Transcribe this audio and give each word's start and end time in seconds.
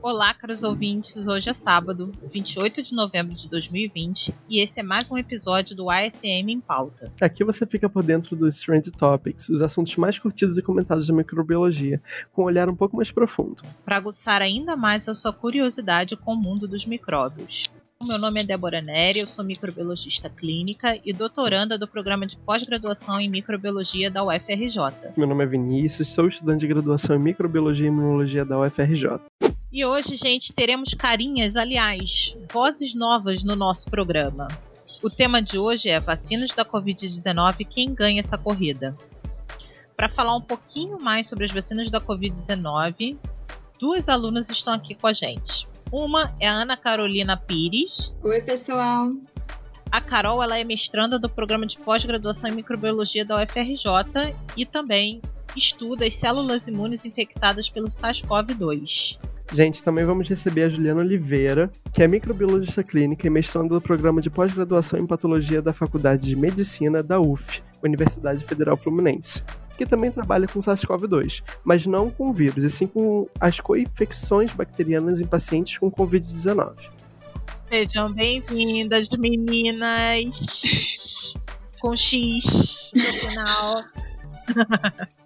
Olá, 0.00 0.32
caros 0.32 0.62
ouvintes. 0.62 1.26
Hoje 1.26 1.50
é 1.50 1.54
sábado, 1.54 2.12
28 2.32 2.84
de 2.84 2.94
novembro 2.94 3.34
de 3.34 3.48
2020, 3.48 4.32
e 4.48 4.60
esse 4.60 4.78
é 4.78 4.82
mais 4.82 5.10
um 5.10 5.18
episódio 5.18 5.74
do 5.74 5.90
ASM 5.90 6.48
em 6.48 6.60
pauta. 6.60 7.12
Aqui 7.20 7.42
você 7.42 7.66
fica 7.66 7.88
por 7.88 8.04
dentro 8.04 8.36
dos 8.36 8.60
Trend 8.60 8.90
Topics, 8.92 9.48
os 9.48 9.60
assuntos 9.60 9.96
mais 9.96 10.16
curtidos 10.18 10.56
e 10.56 10.62
comentados 10.62 11.08
da 11.08 11.14
microbiologia, 11.14 12.00
com 12.32 12.42
um 12.42 12.44
olhar 12.44 12.70
um 12.70 12.76
pouco 12.76 12.96
mais 12.96 13.10
profundo. 13.10 13.62
Para 13.84 13.96
aguçar 13.96 14.40
ainda 14.40 14.76
mais 14.76 15.08
a 15.08 15.14
sua 15.14 15.32
curiosidade 15.32 16.16
com 16.16 16.32
o 16.32 16.36
mundo 16.36 16.68
dos 16.68 16.86
micróbios. 16.86 17.64
Meu 18.00 18.16
nome 18.16 18.40
é 18.40 18.44
Débora 18.44 18.80
Neri, 18.80 19.18
eu 19.18 19.26
sou 19.26 19.44
microbiologista 19.44 20.30
clínica 20.30 20.96
e 21.04 21.12
doutoranda 21.12 21.76
do 21.76 21.88
programa 21.88 22.24
de 22.24 22.36
pós-graduação 22.36 23.20
em 23.20 23.28
microbiologia 23.28 24.08
da 24.08 24.22
UFRJ. 24.22 24.76
Meu 25.16 25.26
nome 25.26 25.42
é 25.42 25.46
Vinícius, 25.46 26.06
sou 26.08 26.28
estudante 26.28 26.60
de 26.60 26.68
graduação 26.68 27.16
em 27.16 27.18
microbiologia 27.18 27.86
e 27.86 27.88
imunologia 27.88 28.44
da 28.44 28.60
UFRJ. 28.60 29.18
E 29.70 29.84
hoje, 29.84 30.16
gente, 30.16 30.50
teremos 30.50 30.94
carinhas, 30.94 31.54
aliás, 31.54 32.34
vozes 32.50 32.94
novas 32.94 33.44
no 33.44 33.54
nosso 33.54 33.90
programa. 33.90 34.48
O 35.02 35.10
tema 35.10 35.42
de 35.42 35.58
hoje 35.58 35.90
é 35.90 36.00
vacinas 36.00 36.54
da 36.54 36.64
Covid-19, 36.64 37.66
quem 37.68 37.92
ganha 37.92 38.20
essa 38.20 38.38
corrida? 38.38 38.96
Para 39.94 40.08
falar 40.08 40.34
um 40.34 40.40
pouquinho 40.40 40.98
mais 40.98 41.28
sobre 41.28 41.44
as 41.44 41.52
vacinas 41.52 41.90
da 41.90 42.00
Covid-19, 42.00 43.18
duas 43.78 44.08
alunas 44.08 44.48
estão 44.48 44.72
aqui 44.72 44.94
com 44.94 45.06
a 45.06 45.12
gente. 45.12 45.68
Uma 45.92 46.34
é 46.40 46.48
a 46.48 46.52
Ana 46.52 46.76
Carolina 46.76 47.36
Pires. 47.36 48.16
Oi, 48.22 48.40
pessoal. 48.40 49.10
A 49.92 50.00
Carol 50.00 50.42
ela 50.42 50.58
é 50.58 50.64
mestranda 50.64 51.18
do 51.18 51.28
programa 51.28 51.66
de 51.66 51.78
pós-graduação 51.78 52.48
em 52.48 52.54
microbiologia 52.54 53.22
da 53.22 53.36
UFRJ 53.42 54.34
e 54.56 54.64
também 54.64 55.20
estuda 55.54 56.06
as 56.06 56.14
células 56.14 56.66
imunes 56.66 57.04
infectadas 57.04 57.68
pelo 57.68 57.88
SARS-CoV-2. 57.88 59.18
Gente, 59.52 59.82
também 59.82 60.04
vamos 60.04 60.28
receber 60.28 60.64
a 60.64 60.68
Juliana 60.68 61.00
Oliveira, 61.00 61.70
que 61.92 62.02
é 62.02 62.06
microbiologista 62.06 62.82
clínica 62.82 63.26
e 63.26 63.30
mestranda 63.30 63.74
do 63.74 63.80
programa 63.80 64.20
de 64.20 64.28
pós-graduação 64.28 64.98
em 64.98 65.06
patologia 65.06 65.62
da 65.62 65.72
Faculdade 65.72 66.26
de 66.26 66.36
Medicina 66.36 67.02
da 67.02 67.18
UF, 67.18 67.62
Universidade 67.82 68.44
Federal 68.44 68.76
Fluminense 68.76 69.42
que 69.78 69.86
também 69.86 70.10
trabalha 70.10 70.48
com 70.48 70.58
SARS-CoV-2, 70.58 71.42
mas 71.62 71.86
não 71.86 72.10
com 72.10 72.32
vírus, 72.32 72.64
e 72.64 72.68
sim 72.68 72.86
com 72.88 73.28
as 73.40 73.60
co-infecções 73.60 74.52
bacterianas 74.52 75.20
em 75.20 75.24
pacientes 75.24 75.78
com 75.78 75.88
Covid-19. 75.88 76.74
Sejam 77.70 78.12
bem-vindas, 78.12 79.08
meninas! 79.10 80.34
com 81.80 81.96
X 81.96 82.90
no 82.92 83.02
final. 83.02 83.84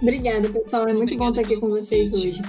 Obrigada, 0.00 0.48
pessoal. 0.48 0.82
É 0.82 0.92
muito 0.92 1.14
Obrigada 1.14 1.32
bom 1.32 1.40
estar 1.40 1.52
aqui 1.52 1.60
com 1.60 1.68
vocês 1.68 2.12
hoje. 2.12 2.42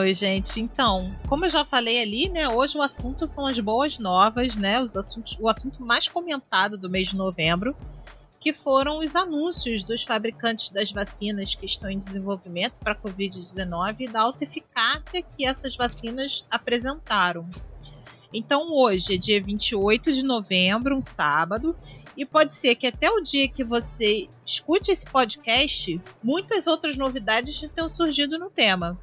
Oi, 0.00 0.14
gente. 0.14 0.60
Então, 0.60 1.10
como 1.28 1.44
eu 1.44 1.50
já 1.50 1.64
falei 1.64 2.00
ali, 2.00 2.28
né? 2.28 2.48
Hoje 2.48 2.78
o 2.78 2.82
assunto 2.82 3.26
são 3.26 3.46
as 3.46 3.58
boas 3.58 3.98
novas, 3.98 4.56
né? 4.56 4.80
Os 4.80 4.96
assuntos, 4.96 5.36
o 5.40 5.48
assunto 5.48 5.82
mais 5.82 6.08
comentado 6.08 6.76
do 6.76 6.88
mês 6.88 7.08
de 7.08 7.16
novembro 7.16 7.74
que 8.40 8.54
foram 8.54 9.00
os 9.00 9.14
anúncios 9.14 9.84
dos 9.84 10.02
fabricantes 10.02 10.70
das 10.70 10.90
vacinas 10.90 11.54
que 11.54 11.66
estão 11.66 11.90
em 11.90 11.98
desenvolvimento 11.98 12.72
para 12.80 12.92
a 12.92 12.96
Covid-19 12.96 13.96
e 14.00 14.08
da 14.08 14.22
alta 14.22 14.44
eficácia 14.44 15.22
que 15.22 15.44
essas 15.44 15.76
vacinas 15.76 16.42
apresentaram. 16.50 17.46
Então, 18.32 18.72
hoje 18.72 19.16
é 19.16 19.18
dia 19.18 19.42
28 19.42 20.12
de 20.12 20.22
novembro, 20.22 20.96
um 20.96 21.02
sábado, 21.02 21.76
e 22.20 22.26
pode 22.26 22.54
ser 22.54 22.74
que 22.74 22.86
até 22.86 23.10
o 23.10 23.22
dia 23.22 23.48
que 23.48 23.64
você 23.64 24.28
escute 24.46 24.92
esse 24.92 25.06
podcast, 25.06 25.98
muitas 26.22 26.66
outras 26.66 26.94
novidades 26.94 27.58
já 27.58 27.66
tenham 27.66 27.88
surgido 27.88 28.38
no 28.38 28.50
tema. 28.50 29.00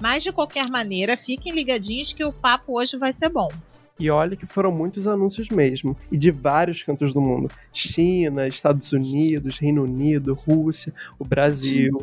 Mas, 0.00 0.22
de 0.22 0.32
qualquer 0.32 0.70
maneira, 0.70 1.14
fiquem 1.14 1.52
ligadinhos 1.52 2.14
que 2.14 2.24
o 2.24 2.32
papo 2.32 2.80
hoje 2.80 2.96
vai 2.96 3.12
ser 3.12 3.28
bom. 3.28 3.50
E 4.00 4.08
olha 4.08 4.34
que 4.34 4.46
foram 4.46 4.72
muitos 4.72 5.06
anúncios 5.06 5.50
mesmo, 5.50 5.94
e 6.10 6.16
de 6.16 6.30
vários 6.30 6.82
cantos 6.82 7.12
do 7.12 7.20
mundo: 7.20 7.50
China, 7.70 8.46
Estados 8.46 8.90
Unidos, 8.94 9.58
Reino 9.58 9.82
Unido, 9.82 10.32
Rússia, 10.32 10.94
o 11.18 11.24
Brasil. 11.24 12.02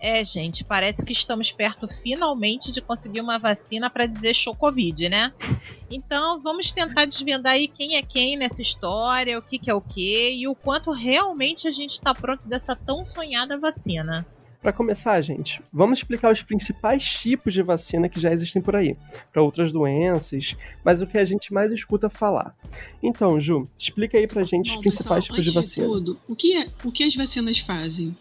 É, 0.00 0.24
gente, 0.24 0.64
parece 0.64 1.04
que 1.04 1.12
estamos 1.12 1.52
perto 1.52 1.86
finalmente 2.02 2.72
de 2.72 2.80
conseguir 2.80 3.20
uma 3.20 3.38
vacina 3.38 3.90
para 3.90 4.06
dizer 4.06 4.34
show 4.34 4.56
Covid, 4.56 5.08
né? 5.08 5.32
Então 5.92 6.38
vamos 6.38 6.70
tentar 6.70 7.04
desvendar 7.04 7.54
aí 7.54 7.66
quem 7.66 7.96
é 7.96 8.02
quem 8.02 8.36
nessa 8.36 8.62
história, 8.62 9.36
o 9.36 9.42
que, 9.42 9.58
que 9.58 9.68
é 9.68 9.74
o 9.74 9.80
que 9.80 10.30
e 10.30 10.46
o 10.46 10.54
quanto 10.54 10.92
realmente 10.92 11.66
a 11.66 11.72
gente 11.72 11.94
está 11.94 12.14
pronto 12.14 12.46
dessa 12.48 12.76
tão 12.76 13.04
sonhada 13.04 13.58
vacina. 13.58 14.24
Para 14.62 14.72
começar, 14.72 15.20
gente, 15.20 15.60
vamos 15.72 15.98
explicar 15.98 16.30
os 16.30 16.42
principais 16.42 17.02
tipos 17.04 17.52
de 17.52 17.60
vacina 17.60 18.08
que 18.08 18.20
já 18.20 18.30
existem 18.30 18.62
por 18.62 18.76
aí, 18.76 18.96
para 19.32 19.42
outras 19.42 19.72
doenças, 19.72 20.54
mas 20.84 21.02
o 21.02 21.08
que 21.08 21.18
a 21.18 21.24
gente 21.24 21.52
mais 21.52 21.72
escuta 21.72 22.08
falar. 22.08 22.54
Então, 23.02 23.40
Ju, 23.40 23.68
explica 23.76 24.16
aí 24.16 24.28
pra 24.28 24.44
gente 24.44 24.70
Bom, 24.70 24.76
os 24.76 24.80
principais 24.80 25.26
pessoal, 25.26 25.40
tipos 25.40 25.44
de 25.44 25.50
vacina. 25.50 25.86
De 25.86 25.92
tudo, 25.92 26.20
o 26.28 26.36
que, 26.36 26.56
é, 26.56 26.68
o 26.84 26.92
que 26.92 27.02
as 27.02 27.16
vacinas 27.16 27.58
fazem? 27.58 28.14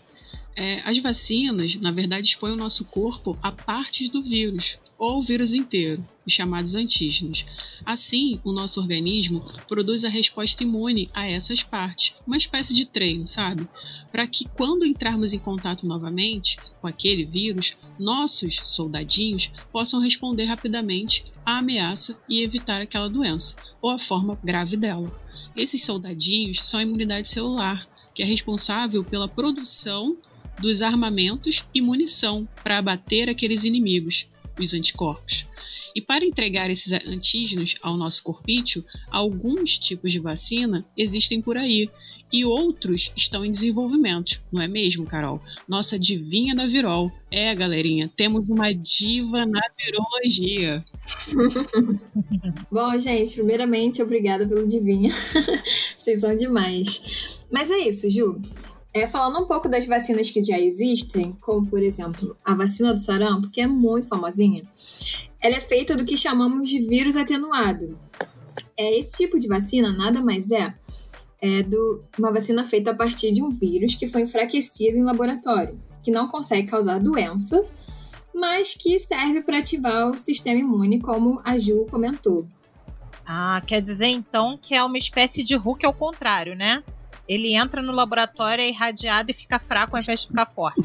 É, 0.62 0.82
as 0.84 0.98
vacinas, 0.98 1.76
na 1.76 1.90
verdade, 1.90 2.28
expõem 2.28 2.52
o 2.52 2.58
nosso 2.58 2.84
corpo 2.84 3.40
a 3.42 3.50
partes 3.50 4.10
do 4.10 4.22
vírus, 4.22 4.78
ou 4.98 5.20
o 5.20 5.22
vírus 5.22 5.54
inteiro, 5.54 6.06
os 6.28 6.34
chamados 6.34 6.76
antígenos. 6.76 7.46
Assim, 7.86 8.42
o 8.44 8.52
nosso 8.52 8.82
organismo 8.82 9.40
produz 9.70 10.04
a 10.04 10.10
resposta 10.10 10.62
imune 10.62 11.10
a 11.14 11.26
essas 11.26 11.64
partes, 11.64 12.18
uma 12.28 12.36
espécie 12.36 12.74
de 12.74 12.86
treino, 12.86 13.26
sabe? 13.26 13.66
Para 14.12 14.28
que 14.28 14.50
quando 14.50 14.86
entrarmos 14.86 15.32
em 15.32 15.40
contato 15.40 15.88
novamente 15.88 16.58
com 16.82 16.88
aquele 16.88 17.24
vírus, 17.24 17.78
nossos 17.98 18.62
soldadinhos 18.66 19.50
possam 19.72 20.02
responder 20.02 20.44
rapidamente 20.44 21.24
à 21.46 21.60
ameaça 21.60 22.20
e 22.28 22.42
evitar 22.44 22.82
aquela 22.82 23.08
doença, 23.08 23.56
ou 23.82 23.92
a 23.92 23.98
forma 23.98 24.38
grave 24.44 24.76
dela. 24.76 25.10
Esses 25.56 25.86
soldadinhos 25.86 26.60
são 26.64 26.82
a 26.82 26.84
imunidade 26.84 27.30
celular, 27.30 27.88
que 28.14 28.22
é 28.22 28.26
responsável 28.26 29.06
pela 29.06 29.30
produção 29.30 30.18
dos 30.62 30.82
armamentos 30.82 31.66
e 31.74 31.82
munição 31.82 32.48
para 32.64 32.78
abater 32.78 33.30
aqueles 33.30 33.64
inimigos, 33.64 34.30
os 34.60 34.74
anticorpos. 34.74 35.48
E 35.96 36.02
para 36.02 36.26
entregar 36.26 36.70
esses 36.70 36.94
antígenos 36.94 37.76
ao 37.82 37.98
nosso 37.98 38.24
corpício, 38.24 38.86
alguns 39.10 39.78
tipos 39.78 40.12
de 40.12 40.20
vacina 40.20 40.86
existem 40.96 41.42
por 41.42 41.58
aí 41.58 41.90
e 42.32 42.46
outros 42.46 43.12
estão 43.16 43.44
em 43.44 43.50
desenvolvimento, 43.50 44.40
não 44.52 44.62
é 44.62 44.68
mesmo, 44.68 45.06
Carol? 45.06 45.42
Nossa 45.68 45.98
divinha 45.98 46.56
da 46.56 46.68
Virol. 46.68 47.12
É, 47.32 47.54
galerinha, 47.56 48.10
temos 48.16 48.50
uma 48.50 48.72
diva 48.72 49.46
na 49.46 49.62
virologia. 49.78 50.84
Bom, 52.72 53.00
gente, 53.00 53.34
primeiramente, 53.34 54.02
obrigada 54.02 54.48
pelo 54.48 54.68
divinha. 54.68 55.12
Vocês 55.98 56.22
são 56.22 56.36
demais. 56.38 57.02
Mas 57.52 57.72
é 57.72 57.80
isso, 57.80 58.10
Ju. 58.10 58.40
É, 58.94 59.08
falando 59.08 59.44
um 59.44 59.48
pouco 59.48 59.70
das 59.70 59.86
vacinas 59.86 60.30
que 60.30 60.42
já 60.42 60.60
existem, 60.60 61.34
como 61.42 61.66
por 61.68 61.82
exemplo 61.82 62.36
a 62.44 62.56
vacina 62.56 62.94
do 62.94 63.00
sarampo, 63.00 63.50
que 63.50 63.62
é 63.62 63.68
muito 63.68 64.08
famosinha, 64.08 64.64
ela 65.42 65.56
é 65.56 65.62
feita 65.62 65.96
do 65.96 66.06
que 66.06 66.18
chamamos 66.18 66.70
de 66.70 66.80
vírus 66.80 67.16
atenuado. 67.16 67.98
É, 68.76 68.98
esse 68.98 69.16
tipo 69.16 69.40
de 69.40 69.48
vacina 69.48 69.92
nada 69.92 70.22
mais 70.22 70.52
é, 70.52 70.74
é 71.42 71.64
do, 71.64 72.04
uma 72.18 72.32
vacina 72.32 72.66
feita 72.66 72.92
a 72.92 72.96
partir 72.96 73.32
de 73.32 73.44
um 73.44 73.50
vírus 73.50 73.96
que 73.96 74.08
foi 74.08 74.22
enfraquecido 74.22 74.98
em 74.98 75.04
laboratório, 75.04 75.80
que 76.04 76.12
não 76.12 76.28
consegue 76.28 76.68
causar 76.68 77.00
doença, 77.00 77.64
mas 78.34 78.74
que 78.74 78.98
serve 79.00 79.44
para 79.44 79.60
ativar 79.60 80.10
o 80.10 80.20
sistema 80.20 80.60
imune, 80.60 81.00
como 81.00 81.40
a 81.44 81.60
Ju 81.60 81.86
comentou. 81.92 82.48
Ah, 83.26 83.62
quer 83.68 83.82
dizer 83.82 84.08
então 84.08 84.58
que 84.60 84.74
é 84.74 84.84
uma 84.84 84.98
espécie 84.98 85.44
de 85.44 85.56
Hulk 85.56 85.86
ao 85.86 85.94
contrário, 85.94 86.56
né? 86.56 86.84
Ele 87.30 87.56
entra 87.56 87.80
no 87.80 87.92
laboratório, 87.92 88.64
é 88.64 88.70
irradiado 88.70 89.30
e 89.30 89.36
fica 89.36 89.60
fraco 89.60 89.96
ao 89.96 90.02
invés 90.02 90.22
de 90.22 90.28
ficar 90.28 90.48
forte. 90.48 90.82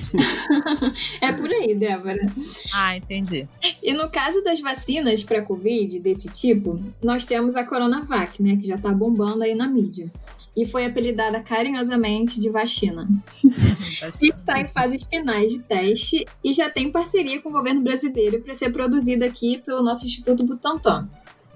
é 1.23 1.33
por 1.33 1.51
aí, 1.51 1.75
Débora. 1.75 2.27
Ah, 2.71 2.95
entendi. 2.95 3.49
E 3.83 3.95
no 3.95 4.11
caso 4.11 4.45
das 4.45 4.61
vacinas 4.61 5.25
para 5.25 5.41
Covid 5.41 5.99
desse 6.01 6.29
tipo, 6.29 6.79
nós 7.03 7.25
temos 7.25 7.57
a 7.57 7.65
Coronavac, 7.65 8.43
né, 8.43 8.57
que 8.57 8.69
já 8.69 8.77
tá 8.77 8.93
bombando 8.93 9.43
aí 9.43 9.55
na 9.55 9.67
mídia. 9.67 10.13
E 10.55 10.67
foi 10.67 10.85
apelidada 10.85 11.41
carinhosamente 11.41 12.39
de 12.39 12.51
vacina. 12.51 13.09
está 14.21 14.61
em 14.61 14.69
fases 14.69 15.03
finais 15.05 15.51
de 15.51 15.61
teste 15.61 16.27
e 16.45 16.53
já 16.53 16.69
tem 16.69 16.93
parceria 16.93 17.41
com 17.41 17.49
o 17.49 17.53
governo 17.53 17.81
brasileiro 17.81 18.43
para 18.43 18.55
ser 18.55 18.71
produzida 18.71 19.25
aqui 19.25 19.63
pelo 19.65 19.83
nosso 19.83 20.07
Instituto 20.07 20.45
Butantan. 20.45 21.09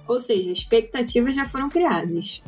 Ou 0.09 0.19
seja, 0.19 0.51
expectativas 0.51 1.37
já 1.37 1.45
foram 1.45 1.69
criadas. 1.69 2.43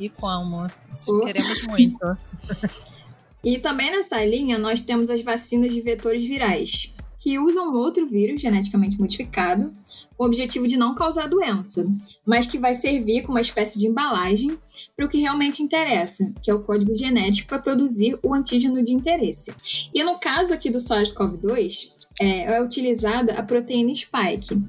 E 0.00 0.08
como? 0.08 0.66
Oh. 1.06 1.20
Queremos 1.20 1.62
muito. 1.66 1.98
E 3.44 3.58
também 3.58 3.92
nessa 3.92 4.24
linha, 4.24 4.58
nós 4.58 4.80
temos 4.80 5.08
as 5.08 5.22
vacinas 5.22 5.72
de 5.72 5.80
vetores 5.80 6.24
virais, 6.24 6.92
que 7.16 7.38
usam 7.38 7.72
outro 7.74 8.04
vírus 8.04 8.40
geneticamente 8.40 8.98
modificado 8.98 9.72
com 10.16 10.24
o 10.24 10.26
objetivo 10.26 10.66
de 10.66 10.76
não 10.76 10.96
causar 10.96 11.28
doença, 11.28 11.84
mas 12.26 12.46
que 12.48 12.58
vai 12.58 12.74
servir 12.74 13.22
como 13.22 13.34
uma 13.34 13.40
espécie 13.40 13.78
de 13.78 13.86
embalagem 13.86 14.58
para 14.96 15.06
o 15.06 15.08
que 15.08 15.18
realmente 15.18 15.62
interessa, 15.62 16.32
que 16.42 16.50
é 16.50 16.54
o 16.54 16.64
código 16.64 16.96
genético 16.96 17.48
para 17.48 17.60
produzir 17.60 18.18
o 18.20 18.34
antígeno 18.34 18.82
de 18.82 18.92
interesse. 18.92 19.54
E 19.94 20.02
no 20.02 20.18
caso 20.18 20.52
aqui 20.52 20.68
do 20.68 20.78
SARS-CoV-2, 20.78 21.90
é, 22.20 22.54
é 22.54 22.62
utilizada 22.62 23.34
a 23.34 23.44
proteína 23.44 23.94
spike. 23.94 24.60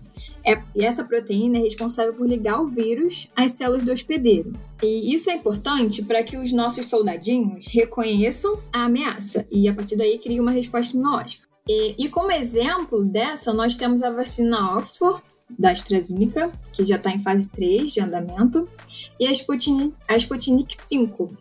É, 0.47 0.63
e 0.73 0.85
essa 0.85 1.03
proteína 1.03 1.57
é 1.57 1.61
responsável 1.61 2.13
por 2.13 2.25
ligar 2.25 2.61
o 2.61 2.67
vírus 2.67 3.27
às 3.35 3.51
células 3.51 3.83
do 3.83 3.91
hospedeiro. 3.91 4.53
E 4.81 5.13
isso 5.13 5.29
é 5.29 5.33
importante 5.33 6.01
para 6.01 6.23
que 6.23 6.37
os 6.37 6.53
nossos 6.53 6.85
soldadinhos 6.85 7.67
reconheçam 7.67 8.57
a 8.71 8.85
ameaça 8.85 9.45
e, 9.51 9.67
a 9.67 9.73
partir 9.73 9.97
daí, 9.97 10.17
criem 10.17 10.39
uma 10.39 10.51
resposta 10.51 10.95
imunológica. 10.95 11.45
E, 11.67 12.05
e 12.05 12.07
como 12.07 12.31
exemplo 12.31 13.03
dessa, 13.03 13.51
nós 13.51 13.75
temos 13.75 14.01
a 14.01 14.09
vacina 14.09 14.77
Oxford, 14.77 15.21
da 15.59 15.71
AstraZeneca, 15.71 16.51
que 16.71 16.85
já 16.85 16.95
está 16.95 17.11
em 17.11 17.21
fase 17.21 17.49
3 17.49 17.93
de 17.93 17.99
andamento, 17.99 18.69
e 19.19 19.27
a 19.27 19.31
Sputnik, 19.31 19.93
a 20.07 20.15
Sputnik 20.15 20.77
5, 20.87 21.37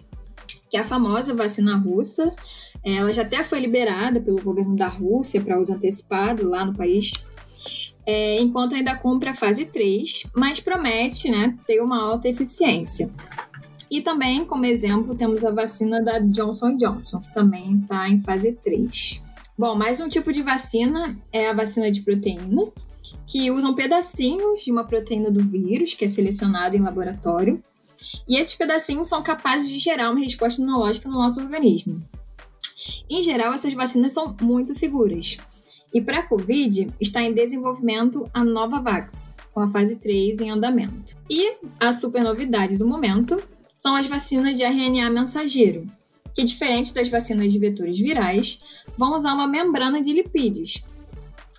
que 0.69 0.77
é 0.77 0.81
a 0.81 0.85
famosa 0.85 1.33
vacina 1.33 1.77
russa. 1.77 2.35
Ela 2.85 3.13
já 3.13 3.23
até 3.23 3.43
foi 3.45 3.61
liberada 3.61 4.21
pelo 4.21 4.43
governo 4.43 4.77
da 4.77 4.89
Rússia 4.89 5.41
para 5.41 5.61
uso 5.61 5.73
antecipado 5.73 6.49
lá 6.49 6.65
no 6.65 6.75
país, 6.75 7.13
é, 8.07 8.41
enquanto 8.41 8.77
ainda 8.77 8.97
cumpre 8.97 9.29
a 9.29 9.35
fase 9.35 9.65
3, 9.65 10.25
mas 10.35 10.61
promete 10.61 11.29
né, 11.29 11.59
ter 11.67 11.81
uma 11.81 12.01
alta 12.01 12.29
eficiência. 12.29 13.11
E 13.91 14.01
também, 14.01 14.45
como 14.45 14.65
exemplo, 14.65 15.15
temos 15.15 15.45
a 15.45 15.51
vacina 15.51 16.03
da 16.03 16.19
Johnson 16.19 16.77
Johnson, 16.77 17.21
que 17.21 17.35
também 17.35 17.79
está 17.79 18.09
em 18.09 18.21
fase 18.21 18.53
3. 18.53 19.23
Bom, 19.59 19.75
mais 19.75 20.01
um 20.01 20.09
tipo 20.09 20.33
de 20.33 20.43
vacina 20.43 21.19
é 21.33 21.49
a 21.49 21.55
vacina 21.55 21.91
de 21.91 22.03
proteína, 22.03 22.65
que 23.27 23.51
usam 23.51 23.75
pedacinhos 23.75 24.63
de 24.63 24.71
uma 24.71 24.85
proteína 24.85 25.31
do 25.31 25.41
vírus, 25.41 25.95
que 25.95 26.05
é 26.05 26.09
selecionado 26.09 26.77
em 26.77 26.81
laboratório, 26.81 27.63
e 28.29 28.37
esses 28.37 28.55
pedacinhos 28.55 29.09
são 29.09 29.23
capazes 29.23 29.69
de 29.69 29.79
gerar 29.79 30.11
uma 30.11 30.21
resposta 30.21 30.61
imunológica 30.61 31.09
no 31.09 31.17
nosso 31.17 31.41
organismo. 31.41 32.01
Em 33.09 33.23
geral, 33.23 33.53
essas 33.53 33.73
vacinas 33.73 34.13
são 34.13 34.37
muito 34.41 34.75
seguras. 34.75 35.39
E 35.97 36.01
para 36.03 36.19
a 36.19 36.23
Covid, 36.23 36.91
está 37.01 37.23
em 37.23 37.33
desenvolvimento 37.33 38.29
a 38.35 38.45
Novavax, 38.45 39.35
com 39.55 39.61
a 39.61 39.71
fase 39.71 39.97
3 39.97 40.43
em 40.43 40.51
andamento. 40.51 41.17
E 41.31 41.55
a 41.81 41.91
super 41.91 42.23
novidade 42.23 42.77
do 42.77 42.87
momento 42.87 43.43
são 43.79 43.97
as 43.97 44.07
vacinas 44.07 44.59
de 44.59 44.63
RNA 44.63 45.09
mensageiro, 45.09 45.87
que, 46.35 46.45
diferente 46.45 46.93
das 46.93 47.09
vacinas 47.09 47.51
de 47.51 47.59
vetores 47.59 47.99
virais, 47.99 48.63
vão 48.99 49.17
usar 49.17 49.33
uma 49.33 49.47
membrana 49.47 49.99
de 49.99 50.13
lipídios, 50.13 50.85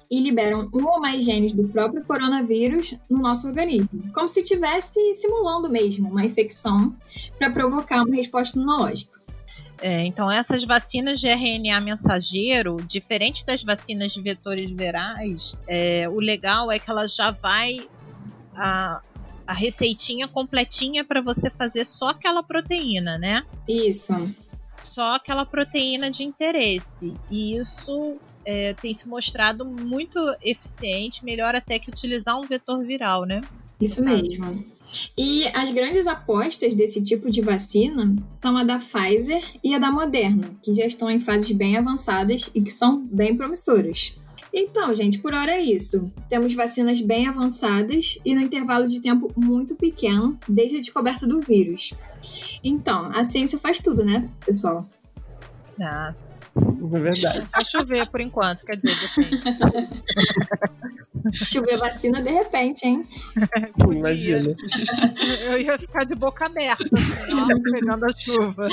e 0.10 0.19
liberam 0.19 0.69
um 0.72 0.86
ou 0.86 1.01
mais 1.01 1.25
genes 1.25 1.51
do 1.51 1.68
próprio 1.68 2.06
coronavírus 2.06 2.94
no 3.10 3.18
nosso 3.18 3.48
organismo, 3.48 3.90
como 4.13 4.30
se 4.30 4.42
estivesse 4.42 5.16
simulando 5.16 5.68
mesmo 5.68 6.12
uma 6.12 6.24
infecção 6.24 6.95
para 7.40 7.50
provocar 7.50 8.04
uma 8.04 8.16
resposta 8.16 8.56
imunológica. 8.56 9.19
É, 9.81 10.06
então, 10.06 10.29
essas 10.31 10.63
vacinas 10.63 11.19
de 11.19 11.27
RNA 11.27 11.79
mensageiro, 11.81 12.77
diferente 12.88 13.45
das 13.45 13.62
vacinas 13.62 14.12
de 14.12 14.21
vetores 14.21 14.71
virais, 14.71 15.57
é, 15.68 16.09
o 16.09 16.19
legal 16.19 16.71
é 16.71 16.79
que 16.79 16.89
ela 16.89 17.07
já 17.07 17.31
vai 17.31 17.88
a, 18.56 19.01
a 19.45 19.53
receitinha 19.53 20.27
completinha 20.27 21.06
para 21.06 21.21
você 21.21 21.50
fazer 21.50 21.85
só 21.85 22.09
aquela 22.09 22.41
proteína, 22.41 23.18
né? 23.18 23.44
Isso. 23.68 24.13
Só 24.81 25.15
aquela 25.15 25.45
proteína 25.45 26.09
de 26.09 26.23
interesse. 26.23 27.13
E 27.30 27.56
isso 27.57 28.19
é, 28.44 28.73
tem 28.73 28.95
se 28.95 29.07
mostrado 29.07 29.63
muito 29.63 30.19
eficiente, 30.41 31.23
melhor 31.23 31.53
até 31.53 31.77
que 31.77 31.89
utilizar 31.89 32.39
um 32.39 32.44
vetor 32.44 32.83
viral, 32.83 33.25
né? 33.25 33.41
Isso 33.79 34.03
mesmo. 34.03 34.65
E 35.18 35.45
as 35.50 35.71
grandes 35.71 36.07
apostas 36.07 36.74
desse 36.74 37.01
tipo 37.01 37.29
de 37.29 37.41
vacina 37.41 38.15
são 38.31 38.56
a 38.56 38.63
da 38.63 38.79
Pfizer 38.79 39.44
e 39.63 39.75
a 39.75 39.79
da 39.79 39.91
Moderna, 39.91 40.50
que 40.63 40.74
já 40.74 40.85
estão 40.85 41.09
em 41.12 41.19
fases 41.19 41.51
bem 41.51 41.75
avançadas 41.77 42.50
e 42.56 42.62
que 42.62 42.71
são 42.71 43.06
bem 43.06 43.35
promissoras. 43.35 44.18
Então, 44.53 44.95
gente, 44.95 45.19
por 45.19 45.33
hora 45.33 45.51
é 45.51 45.62
isso. 45.62 46.12
Temos 46.29 46.53
vacinas 46.53 47.01
bem 47.01 47.27
avançadas 47.27 48.18
e 48.25 48.33
no 48.33 48.41
intervalo 48.41 48.88
de 48.88 49.01
tempo 49.01 49.29
muito 49.35 49.75
pequeno 49.75 50.39
desde 50.47 50.77
a 50.77 50.80
descoberta 50.80 51.27
do 51.27 51.41
vírus. 51.41 51.94
Então, 52.63 53.12
a 53.13 53.23
ciência 53.25 53.59
faz 53.59 53.80
tudo, 53.80 54.03
né, 54.06 54.30
pessoal? 54.45 54.89
Ah, 55.80 56.15
É 56.56 57.00
verdade. 57.00 57.47
vai 57.51 57.65
chover 57.65 58.09
por 58.09 58.21
enquanto, 58.21 58.65
quer 58.65 58.77
dizer, 58.77 58.95
depende. 59.15 59.41
Chover 61.45 61.77
vacina 61.77 62.21
de 62.21 62.29
repente, 62.29 62.85
hein? 62.85 63.06
Imagina. 63.91 64.56
Eu 65.45 65.59
ia 65.59 65.77
ficar 65.77 66.06
de 66.06 66.15
boca 66.15 66.45
aberta, 66.45 66.83
assim, 66.94 67.62
pegando 67.71 68.06
a 68.06 68.12
chuva. 68.12 68.68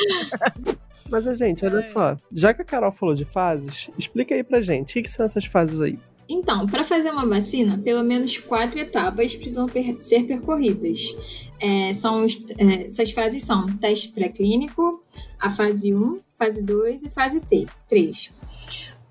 Mas, 1.11 1.25
gente, 1.39 1.65
olha 1.65 1.79
Ai. 1.81 1.87
só. 1.87 2.17
Já 2.33 2.55
que 2.55 2.63
a 2.63 2.65
Carol 2.65 2.93
falou 2.93 3.15
de 3.15 3.25
fases, 3.25 3.91
explica 3.99 4.35
aí 4.35 4.43
pra 4.43 4.63
gente. 4.63 4.91
O 4.91 4.95
que, 4.95 5.03
que 5.03 5.11
são 5.11 5.25
essas 5.25 5.45
fases 5.45 5.81
aí? 5.81 5.99
Então, 6.29 6.67
para 6.67 6.85
fazer 6.85 7.11
uma 7.11 7.27
vacina, 7.27 7.77
pelo 7.79 8.03
menos 8.03 8.39
quatro 8.39 8.79
etapas 8.79 9.37
precisam 9.37 9.67
per- 9.67 10.01
ser 10.01 10.25
percorridas. 10.25 11.15
É, 11.61 11.93
são 11.93 12.25
os- 12.25 12.43
é, 12.59 12.87
essas 12.87 13.13
fases 13.13 13.43
são 13.43 13.67
teste 13.77 14.09
pré-clínico, 14.13 15.05
a 15.39 15.51
fase 15.51 15.95
1, 15.95 16.19
fase 16.39 16.63
2 16.63 17.05
e 17.05 17.11
fase 17.11 17.41
3. 17.89 18.35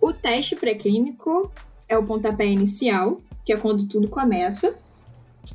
O 0.02 0.12
teste 0.12 0.56
pré-clínico 0.56 1.52
é 1.88 1.96
o 1.98 2.04
pontapé 2.04 2.48
inicial, 2.48 3.22
que 3.46 3.54
é 3.54 3.58
quando 3.58 3.88
tudo 3.88 4.08
começa. 4.08 4.78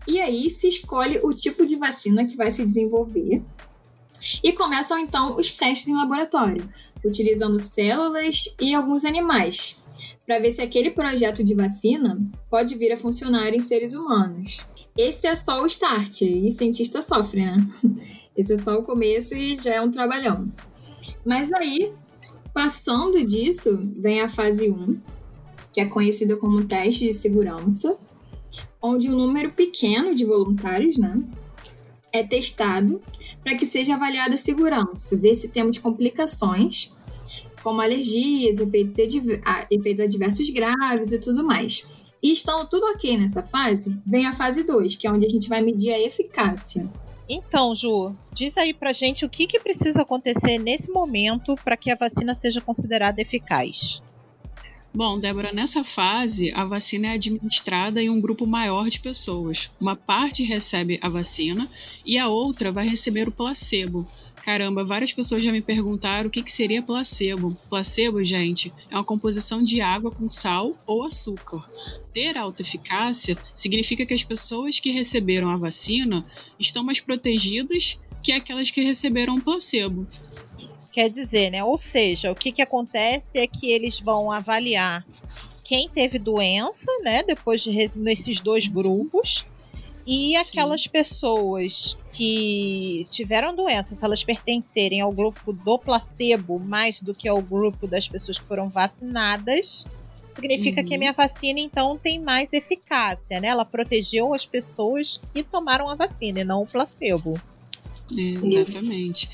E 0.07 0.21
aí 0.21 0.51
se 0.51 0.69
escolhe 0.69 1.21
o 1.23 1.33
tipo 1.33 1.65
de 1.65 1.77
vacina 1.77 2.27
que 2.27 2.37
vai 2.37 2.51
se 2.51 2.65
desenvolver. 2.65 3.43
E 4.43 4.53
começam 4.53 4.99
então 4.99 5.37
os 5.37 5.57
testes 5.57 5.89
em 5.89 5.97
laboratório, 5.97 6.69
utilizando 7.05 7.63
células 7.63 8.55
e 8.61 8.75
alguns 8.75 9.05
animais, 9.05 9.83
para 10.27 10.39
ver 10.39 10.53
se 10.53 10.61
aquele 10.61 10.91
projeto 10.91 11.43
de 11.43 11.55
vacina 11.55 12.21
pode 12.51 12.75
vir 12.75 12.93
a 12.93 12.99
funcionar 12.99 13.55
em 13.55 13.61
seres 13.61 13.95
humanos. 13.95 14.67
Esse 14.97 15.27
é 15.29 15.35
só 15.35 15.63
o 15.63 15.67
start, 15.67 16.23
e 16.23 16.51
cientista 16.51 17.01
sofre, 17.01 17.45
né? 17.45 17.57
Esse 18.37 18.55
é 18.55 18.59
só 18.59 18.79
o 18.79 18.83
começo 18.83 19.35
e 19.35 19.59
já 19.59 19.75
é 19.75 19.81
um 19.81 19.91
trabalhão. 19.91 20.53
Mas 21.25 21.53
aí, 21.53 21.93
passando 22.53 23.25
disso, 23.25 23.79
vem 23.97 24.21
a 24.21 24.29
fase 24.29 24.71
1, 24.71 25.01
que 25.73 25.81
é 25.81 25.87
conhecida 25.87 26.37
como 26.37 26.65
teste 26.65 27.07
de 27.07 27.15
segurança, 27.15 27.97
onde 28.81 29.09
um 29.09 29.17
número 29.17 29.53
pequeno 29.53 30.15
de 30.15 30.25
voluntários, 30.25 30.97
né, 30.97 31.23
é 32.13 32.23
testado 32.23 33.03
para 33.43 33.57
que 33.57 33.67
seja 33.67 33.95
avaliada 33.95 34.35
a 34.35 34.39
segurança, 34.39 35.17
ver 35.17 35.35
se 35.35 35.49
temos 35.49 35.79
complicações 35.79 36.93
como 37.63 37.81
alergias, 37.81 38.61
efeitos, 38.61 38.97
efeitos 39.71 40.05
adversos 40.05 40.51
graves 40.51 41.13
e 41.13 41.19
tudo 41.19 41.45
mais. 41.45 41.87
E 42.23 42.33
estando 42.33 42.69
tudo 42.69 42.87
ok 42.87 43.17
nessa 43.17 43.43
fase, 43.43 43.95
vem 44.07 44.27
a 44.27 44.35
fase 44.35 44.63
2, 44.63 44.97
que 44.97 45.07
é 45.07 45.13
onde 45.13 45.27
a 45.27 45.29
gente 45.29 45.49
vai 45.49 45.61
medir 45.61 45.93
a 45.93 46.01
eficácia. 46.01 46.91
Então, 47.29 47.75
Ju, 47.75 48.17
diz 48.33 48.57
aí 48.57 48.73
pra 48.73 48.93
gente 48.93 49.25
o 49.25 49.29
que, 49.29 49.47
que 49.47 49.61
precisa 49.61 50.03
acontecer 50.03 50.59
nesse 50.59 50.91
momento 50.91 51.55
para 51.63 51.77
que 51.77 51.91
a 51.91 51.95
vacina 51.95 52.35
seja 52.35 52.61
considerada 52.61 53.21
eficaz. 53.21 54.01
Bom, 54.99 55.17
Débora, 55.21 55.53
nessa 55.53 55.85
fase, 55.85 56.51
a 56.53 56.65
vacina 56.65 57.07
é 57.07 57.11
administrada 57.13 58.03
em 58.03 58.11
um 58.11 58.21
grupo 58.21 58.45
maior 58.45 58.89
de 58.89 58.99
pessoas. 58.99 59.71
Uma 59.81 59.95
parte 59.95 60.43
recebe 60.43 60.99
a 61.01 61.09
vacina 61.09 61.71
e 62.05 62.19
a 62.19 62.27
outra 62.27 62.73
vai 62.73 62.89
receber 62.89 63.29
o 63.29 63.31
placebo. 63.31 64.05
Caramba, 64.43 64.85
várias 64.85 65.13
pessoas 65.13 65.45
já 65.45 65.53
me 65.53 65.63
perguntaram 65.63 66.27
o 66.27 66.31
que, 66.33 66.43
que 66.43 66.51
seria 66.51 66.83
placebo. 66.83 67.57
Placebo, 67.69 68.25
gente, 68.25 68.73
é 68.91 68.97
uma 68.97 69.05
composição 69.05 69.63
de 69.63 69.81
água 69.81 70.11
com 70.11 70.29
sal 70.29 70.77
ou 70.85 71.05
açúcar. 71.05 71.65
Ter 72.13 72.37
alta 72.37 72.63
eficácia 72.63 73.39
significa 73.55 74.05
que 74.05 74.15
as 74.15 74.25
pessoas 74.25 74.81
que 74.81 74.91
receberam 74.91 75.49
a 75.49 75.57
vacina 75.57 76.27
estão 76.59 76.83
mais 76.83 76.99
protegidas 76.99 78.01
que 78.21 78.33
aquelas 78.33 78.69
que 78.69 78.81
receberam 78.81 79.37
o 79.37 79.41
placebo. 79.41 80.09
Quer 80.93 81.11
dizer, 81.11 81.51
né? 81.51 81.63
Ou 81.63 81.77
seja, 81.79 82.33
o 82.33 82.35
que, 82.35 82.51
que 82.53 82.63
acontece 82.63 83.39
é 83.39 83.47
que 83.47 83.71
eles 83.71 84.01
vão 84.01 84.33
avaliar 84.33 85.07
quem 85.65 85.89
teve 85.89 86.19
doença, 86.19 86.91
né? 87.03 87.23
Depois 87.23 87.63
de 87.63 87.91
nesses 87.95 88.41
dois 88.41 88.67
grupos. 88.67 89.45
E 90.07 90.35
aquelas 90.37 90.87
pessoas 90.87 91.99
que 92.15 93.07
tiveram 93.11 93.55
doença, 93.55 93.95
se 93.95 94.03
elas 94.03 94.25
pertencerem 94.25 95.03
ao 95.03 95.13
grupo 95.13 95.53
do 95.53 95.79
placebo 95.79 96.59
mais 96.59 97.03
do 97.03 97.15
que 97.15 97.29
ao 97.29 97.43
grupo 97.43 97.87
das 97.87 98.09
pessoas 98.09 98.39
que 98.39 98.45
foram 98.47 98.71
vacinadas, 98.71 99.87
significa 100.35 100.83
que 100.83 100.95
a 100.95 100.95
Uhum. 100.95 101.01
minha 101.01 101.13
vacina 101.13 101.61
então 101.61 101.99
tem 101.99 102.19
mais 102.19 102.55
eficácia, 102.55 103.39
né? 103.39 103.49
Ela 103.49 103.67
protegeu 103.67 104.33
as 104.33 104.47
pessoas 104.47 105.21
que 105.31 105.43
tomaram 105.43 105.91
a 105.91 105.95
vacina 105.95 106.41
e 106.41 106.45
não 106.45 106.63
o 106.63 106.67
placebo. 106.67 107.39
É, 108.17 108.21
exatamente. 108.61 109.29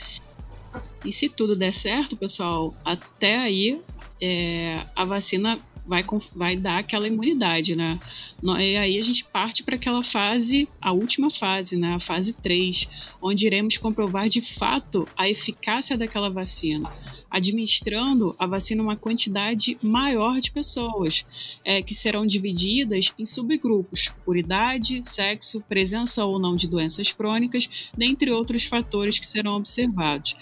E 1.05 1.13
se 1.13 1.29
tudo 1.29 1.55
der 1.55 1.75
certo, 1.75 2.17
pessoal, 2.17 2.75
até 2.85 3.37
aí 3.37 3.81
é, 4.21 4.83
a 4.97 5.05
vacina 5.05 5.61
vai, 5.87 6.05
vai 6.35 6.57
dar 6.57 6.79
aquela 6.79 7.07
imunidade, 7.07 7.77
né? 7.77 8.01
E 8.43 8.77
aí 8.77 8.99
a 8.99 9.03
gente 9.03 9.25
parte 9.25 9.63
para 9.63 9.77
aquela 9.77 10.03
fase, 10.03 10.69
a 10.81 10.93
última 10.93 11.31
fase, 11.31 11.77
né? 11.77 11.95
A 11.95 12.01
fase 12.01 12.35
3, 12.35 12.89
onde 13.23 13.47
iremos 13.47 13.77
comprovar 13.77 14.29
de 14.29 14.41
fato 14.41 15.09
a 15.17 15.29
eficácia 15.29 15.97
daquela 15.97 16.31
vacina 16.31 16.91
administrando 17.35 18.33
a 18.39 18.47
vacina 18.47 18.81
a 18.81 18.85
uma 18.85 18.97
quantidade 18.97 19.77
maior 19.83 20.39
de 20.39 20.53
pessoas, 20.53 21.27
é, 21.65 21.83
que 21.83 21.93
serão 21.93 22.25
divididas 22.25 23.13
em 23.19 23.27
subgrupos 23.27 24.13
por 24.25 24.37
idade, 24.37 25.03
sexo, 25.03 25.61
presença 25.69 26.25
ou 26.25 26.39
não 26.39 26.55
de 26.55 26.69
doenças 26.69 27.13
crônicas, 27.13 27.91
dentre 27.99 28.31
outros 28.31 28.67
fatores 28.67 29.19
que 29.19 29.27
serão 29.27 29.57
observados. 29.57 30.37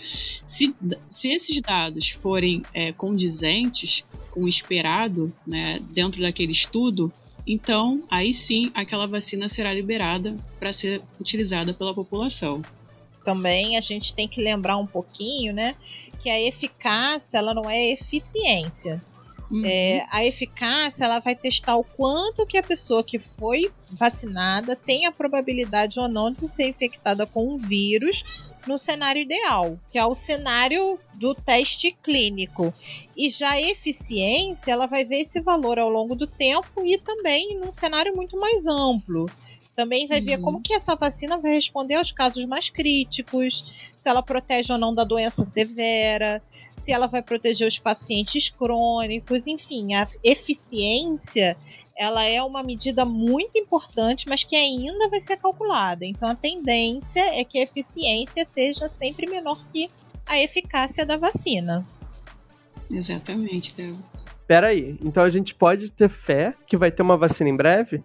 Se, 0.45 0.75
se 1.09 1.33
esses 1.33 1.59
dados 1.63 2.11
forem 2.11 2.63
é, 2.75 2.93
condizentes 2.93 4.05
com 4.33 4.45
o 4.45 4.49
esperado 4.49 5.33
né, 5.47 5.79
dentro 5.91 6.23
daquele 6.23 6.53
estudo, 6.53 7.13
então 7.47 8.03
aí 8.11 8.33
sim 8.33 8.73
aquela 8.75 9.07
vacina 9.07 9.49
será 9.49 9.73
liberada 9.73 10.37
para 10.59 10.73
ser 10.73 11.03
utilizada 11.21 11.75
pela 11.75 11.95
população. 11.95 12.63
Também 13.25 13.77
a 13.77 13.81
gente 13.81 14.15
tem 14.15 14.27
que 14.27 14.43
lembrar 14.43 14.79
um 14.79 14.87
pouquinho, 14.87 15.53
né, 15.53 15.77
que 16.23 16.31
a 16.31 16.41
eficácia 16.41 17.39
ela 17.39 17.55
não 17.55 17.69
é 17.69 17.91
eficiência. 17.91 19.01
Uhum. 19.51 19.67
É, 19.67 20.07
a 20.11 20.25
eficácia 20.25 21.05
ela 21.05 21.19
vai 21.19 21.37
testar 21.37 21.77
o 21.77 21.85
quanto 21.85 22.47
que 22.47 22.57
a 22.57 22.63
pessoa 22.63 23.05
que 23.05 23.19
foi 23.19 23.71
vacinada 23.91 24.75
tem 24.75 25.05
a 25.05 25.13
probabilidade 25.13 26.01
ou 26.01 26.09
não 26.09 26.33
de 26.33 26.39
ser 26.39 26.69
infectada 26.69 27.27
com 27.27 27.55
um 27.55 27.59
vírus 27.59 28.25
no 28.67 28.79
cenário 28.79 29.23
ideal, 29.23 29.79
que 29.91 29.99
é 29.99 30.05
o 30.05 30.15
cenário 30.15 30.99
do 31.15 31.35
teste 31.35 31.97
clínico. 32.03 32.73
E 33.17 33.31
já 33.31 33.51
a 33.51 33.61
eficiência, 33.61 34.73
ela 34.73 34.87
vai 34.87 35.05
ver 35.05 35.21
esse 35.21 35.41
valor 35.41 35.79
ao 35.79 35.89
longo 35.89 36.15
do 36.15 36.27
tempo 36.27 36.85
e 36.85 36.99
também 36.99 37.59
num 37.59 37.73
cenário 37.73 38.15
muito 38.15 38.39
mais 38.39 38.67
amplo. 38.67 39.31
Também 39.75 40.07
vai 40.07 40.21
uhum. 40.21 40.27
ver 40.27 40.41
como 40.41 40.63
que 40.63 40.75
essa 40.75 40.95
vacina 40.95 41.39
vai 41.39 41.53
responder 41.53 41.95
aos 41.95 42.13
casos 42.13 42.45
mais 42.45 42.69
críticos, 42.69 43.65
se 43.97 44.09
ela 44.09 44.23
protege 44.23 44.73
ou 44.73 44.79
não 44.79 44.95
da 44.95 45.05
doença 45.05 45.45
severa, 45.45 46.43
se 46.85 46.93
ela 46.93 47.07
vai 47.07 47.23
proteger 47.23 47.67
os 47.67 47.79
pacientes 47.79 48.51
crônicos, 48.51 49.47
enfim, 49.47 49.95
a 49.95 50.09
eficiência 50.23 51.57
ela 52.03 52.25
é 52.25 52.43
uma 52.43 52.65
medida 52.65 53.05
muito 53.05 53.57
importante, 53.57 54.29
mas 54.29 54.43
que 54.43 54.57
ainda 54.57 55.09
vai 55.09 55.21
ser 55.21 55.37
calculada. 55.37 56.05
Então 56.05 56.29
a 56.29 56.35
tendência 56.35 57.21
é 57.21 57.45
que 57.45 57.59
a 57.59 57.63
eficiência 57.63 58.45
seja 58.45 58.89
sempre 58.89 59.31
menor 59.31 59.65
que 59.73 59.89
a 60.27 60.41
eficácia 60.41 61.07
da 61.07 61.17
vacina. 61.17 61.87
Exatamente, 62.91 63.75
Débora. 63.75 64.03
Peraí, 64.49 64.99
então 65.01 65.23
a 65.23 65.31
gente 65.31 65.55
pode 65.55 65.91
ter 65.91 66.09
fé 66.09 66.55
que 66.67 66.77
vai 66.77 66.91
ter 66.91 67.03
uma 67.03 67.17
vacina 67.17 67.49
em 67.49 67.57
breve? 67.57 68.03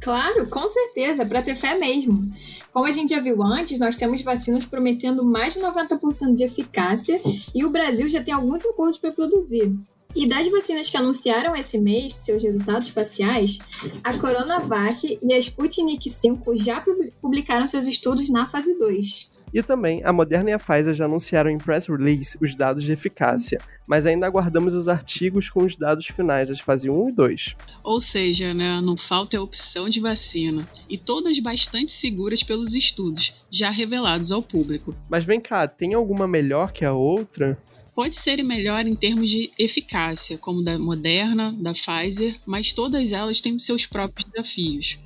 Claro, 0.00 0.48
com 0.48 0.68
certeza, 0.68 1.24
para 1.24 1.42
ter 1.42 1.56
fé 1.56 1.78
mesmo. 1.78 2.32
Como 2.72 2.86
a 2.86 2.92
gente 2.92 3.14
já 3.14 3.20
viu 3.20 3.42
antes, 3.42 3.78
nós 3.78 3.96
temos 3.96 4.22
vacinas 4.22 4.64
prometendo 4.64 5.22
mais 5.24 5.54
de 5.54 5.60
90% 5.60 6.34
de 6.34 6.44
eficácia 6.44 7.20
e 7.54 7.64
o 7.64 7.70
Brasil 7.70 8.08
já 8.08 8.22
tem 8.22 8.32
alguns 8.32 8.64
acordos 8.64 8.98
para 8.98 9.12
produzir. 9.12 9.74
E 10.16 10.26
das 10.26 10.48
vacinas 10.48 10.88
que 10.88 10.96
anunciaram 10.96 11.54
esse 11.54 11.76
mês 11.76 12.14
seus 12.14 12.42
resultados 12.42 12.88
faciais, 12.88 13.58
a 14.02 14.16
Coronavac 14.16 15.18
e 15.22 15.34
a 15.34 15.38
Sputnik 15.38 16.08
V 16.08 16.56
já 16.56 16.82
publicaram 17.20 17.66
seus 17.66 17.84
estudos 17.84 18.30
na 18.30 18.48
fase 18.48 18.76
2. 18.78 19.30
E 19.52 19.62
também, 19.62 20.02
a 20.04 20.12
Moderna 20.12 20.50
e 20.50 20.52
a 20.54 20.58
Pfizer 20.58 20.94
já 20.94 21.04
anunciaram 21.04 21.50
em 21.50 21.58
press 21.58 21.86
release 21.86 22.36
os 22.40 22.54
dados 22.54 22.82
de 22.82 22.92
eficácia, 22.92 23.60
mas 23.86 24.06
ainda 24.06 24.26
aguardamos 24.26 24.72
os 24.72 24.88
artigos 24.88 25.50
com 25.50 25.64
os 25.64 25.76
dados 25.76 26.06
finais 26.06 26.48
das 26.48 26.60
fase 26.60 26.88
1 26.88 27.10
e 27.10 27.12
2. 27.12 27.54
Ou 27.84 28.00
seja, 28.00 28.54
né, 28.54 28.80
não 28.82 28.96
falta 28.96 29.36
a 29.36 29.42
opção 29.42 29.86
de 29.88 30.00
vacina, 30.00 30.66
e 30.88 30.96
todas 30.96 31.38
bastante 31.38 31.92
seguras 31.92 32.42
pelos 32.42 32.74
estudos, 32.74 33.36
já 33.50 33.70
revelados 33.70 34.32
ao 34.32 34.42
público. 34.42 34.94
Mas 35.08 35.24
vem 35.24 35.40
cá, 35.40 35.68
tem 35.68 35.92
alguma 35.92 36.26
melhor 36.26 36.72
que 36.72 36.84
a 36.86 36.92
outra? 36.92 37.56
Pode 37.96 38.18
ser 38.18 38.42
melhor 38.42 38.86
em 38.86 38.94
termos 38.94 39.30
de 39.30 39.50
eficácia, 39.58 40.36
como 40.36 40.62
da 40.62 40.78
Moderna, 40.78 41.50
da 41.58 41.72
Pfizer, 41.72 42.38
mas 42.44 42.74
todas 42.74 43.10
elas 43.10 43.40
têm 43.40 43.58
seus 43.58 43.86
próprios 43.86 44.30
desafios. 44.30 44.98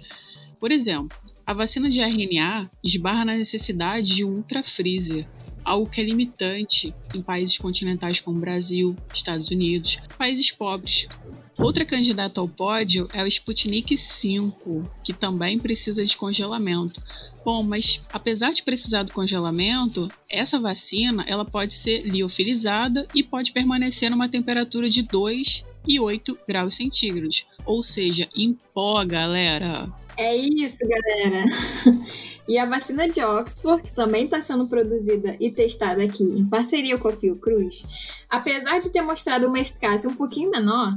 Por 0.58 0.72
exemplo, 0.72 1.16
a 1.46 1.54
vacina 1.54 1.88
de 1.88 2.00
RNA 2.00 2.68
esbarra 2.82 3.24
na 3.24 3.36
necessidade 3.36 4.16
de 4.16 4.24
ultra-freezer, 4.24 5.24
algo 5.64 5.88
que 5.88 6.00
é 6.00 6.04
limitante 6.04 6.92
em 7.14 7.22
países 7.22 7.56
continentais 7.58 8.18
como 8.18 8.40
Brasil, 8.40 8.96
Estados 9.14 9.52
Unidos, 9.52 9.98
países 10.18 10.50
pobres. 10.50 11.06
Outra 11.62 11.84
candidata 11.84 12.40
ao 12.40 12.48
pódio 12.48 13.06
é 13.12 13.22
o 13.22 13.26
Sputnik 13.26 13.94
V, 13.94 14.82
que 15.04 15.12
também 15.12 15.58
precisa 15.58 16.04
de 16.04 16.16
congelamento. 16.16 17.02
Bom, 17.44 17.62
mas 17.62 18.00
apesar 18.12 18.50
de 18.50 18.62
precisar 18.62 19.02
do 19.02 19.12
congelamento, 19.12 20.10
essa 20.28 20.58
vacina 20.58 21.22
ela 21.28 21.44
pode 21.44 21.74
ser 21.74 22.02
liofilizada 22.02 23.06
e 23.14 23.22
pode 23.22 23.52
permanecer 23.52 24.10
numa 24.10 24.28
temperatura 24.28 24.88
de 24.88 25.02
2 25.02 25.66
e 25.86 26.00
8 26.00 26.38
graus 26.48 26.74
centígrados. 26.74 27.46
Ou 27.66 27.82
seja, 27.82 28.26
em 28.34 28.56
pó, 28.74 29.04
galera. 29.04 29.88
É 30.16 30.34
isso, 30.36 30.78
galera. 30.80 31.44
E 32.48 32.58
a 32.58 32.66
vacina 32.66 33.08
de 33.08 33.22
Oxford, 33.22 33.82
que 33.82 33.94
também 33.94 34.24
está 34.24 34.40
sendo 34.40 34.66
produzida 34.66 35.36
e 35.38 35.52
testada 35.52 36.02
aqui 36.02 36.24
em 36.24 36.44
parceria 36.44 36.98
com 36.98 37.06
a 37.06 37.12
Fiocruz, 37.12 37.84
apesar 38.28 38.80
de 38.80 38.90
ter 38.90 39.02
mostrado 39.02 39.46
uma 39.46 39.60
eficácia 39.60 40.08
um 40.08 40.14
pouquinho 40.16 40.50
menor, 40.50 40.94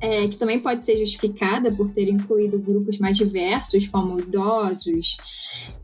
é, 0.00 0.26
que 0.28 0.36
também 0.36 0.58
pode 0.58 0.84
ser 0.84 0.98
justificada 0.98 1.70
por 1.70 1.90
ter 1.90 2.08
incluído 2.08 2.58
grupos 2.58 2.98
mais 2.98 3.16
diversos, 3.16 3.86
como 3.86 4.18
idosos, 4.18 5.18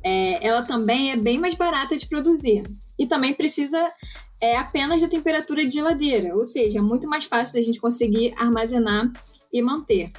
é, 0.03 0.47
ela 0.47 0.63
também 0.63 1.11
é 1.11 1.17
bem 1.17 1.39
mais 1.39 1.55
barata 1.55 1.97
de 1.97 2.07
produzir. 2.07 2.65
E 2.99 3.07
também 3.07 3.35
precisa 3.35 3.93
é, 4.41 4.57
apenas 4.57 5.03
da 5.03 5.09
temperatura 5.09 5.65
de 5.67 5.75
geladeira, 5.75 6.35
ou 6.35 6.47
seja, 6.47 6.79
é 6.79 6.83
muito 6.83 7.07
mais 7.07 7.25
fácil 7.25 7.55
da 7.55 7.63
gente 7.63 7.81
conseguir 7.81 8.33
armazenar 8.37 9.13
e 9.53 9.61
manter. 9.61 10.13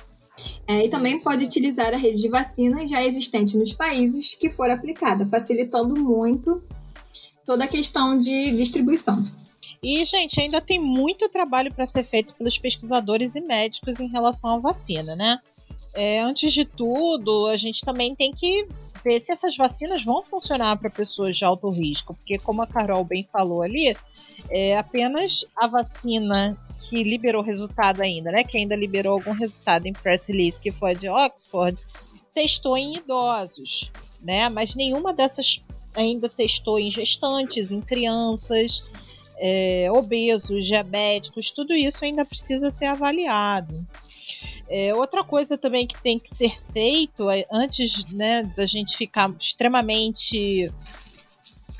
É, 0.68 0.86
e 0.86 0.90
também 0.90 1.20
pode 1.20 1.46
utilizar 1.46 1.94
a 1.94 1.98
rede 1.98 2.22
de 2.22 2.30
vacinas 2.30 2.90
já 2.90 3.04
existente 3.04 3.58
nos 3.58 3.74
países 3.74 4.36
que 4.36 4.50
for 4.50 4.70
aplicada, 4.70 5.26
facilitando 5.26 5.96
muito 6.00 6.62
toda 7.46 7.64
a 7.64 7.68
questão 7.68 8.18
de 8.20 8.52
distribuição. 8.52 9.26
E, 9.82 10.04
gente, 10.06 10.40
ainda 10.40 10.60
tem 10.60 10.80
muito 10.80 11.30
trabalho 11.30 11.74
para 11.74 11.86
ser 11.86 12.04
feito 12.04 12.34
pelos 12.34 12.58
pesquisadores 12.58 13.36
e 13.36 13.42
médicos 13.42 14.00
em 14.00 14.08
relação 14.08 14.56
à 14.56 14.58
vacina, 14.58 15.16
né? 15.16 15.40
É, 15.94 16.20
antes 16.20 16.54
de 16.54 16.66
tudo, 16.66 17.48
a 17.48 17.58
gente 17.58 17.84
também 17.84 18.16
tem 18.16 18.32
que 18.32 18.68
ver 19.04 19.20
se 19.20 19.32
essas 19.32 19.56
vacinas 19.56 20.04
vão 20.04 20.22
funcionar 20.24 20.78
para 20.78 20.90
pessoas 20.90 21.38
de 21.38 21.46
alto 21.46 21.70
risco, 21.70 22.14
porque, 22.14 22.38
como 22.38 22.62
a 22.62 22.68
Carol 22.68 23.04
bem 23.04 23.28
falou 23.32 23.62
ali, 23.62 23.96
é 24.50 24.78
apenas 24.78 25.46
a 25.56 25.68
vacina 25.68 26.58
que 26.82 27.04
liberou 27.04 27.42
resultado 27.42 28.02
ainda, 28.02 28.32
né? 28.32 28.44
Que 28.44 28.58
ainda 28.58 28.76
liberou 28.76 29.14
algum 29.14 29.32
resultado 29.32 29.86
em 29.86 29.94
press 29.94 30.26
release, 30.26 30.62
que 30.62 30.72
foi 30.72 30.92
a 30.92 30.94
de 30.94 31.10
Oxford, 31.10 31.78
testou 32.34 32.78
em 32.78 32.98
idosos, 32.98 33.92
né? 34.22 34.50
Mas 34.50 34.76
nenhuma 34.76 35.14
dessas 35.14 35.62
ainda 35.96 36.30
testou 36.30 36.78
em 36.78 36.92
gestantes, 36.92 37.72
em 37.72 37.82
crianças, 37.82 38.84
é, 39.38 39.88
obesos, 39.92 40.66
diabéticos, 40.66 41.52
tudo 41.52 41.74
isso 41.74 42.04
ainda 42.04 42.26
precisa 42.26 42.72
ser 42.72 42.86
avaliado. 42.86 43.86
É, 44.70 44.94
outra 44.94 45.24
coisa 45.24 45.58
também 45.58 45.88
que 45.88 46.02
tem 46.02 46.20
que 46.20 46.34
ser 46.34 46.60
feito 46.74 47.30
é, 47.30 47.46
antes 47.52 48.04
né, 48.12 48.44
da 48.56 48.66
gente 48.66 48.98
ficar 48.98 49.34
extremamente 49.40 50.72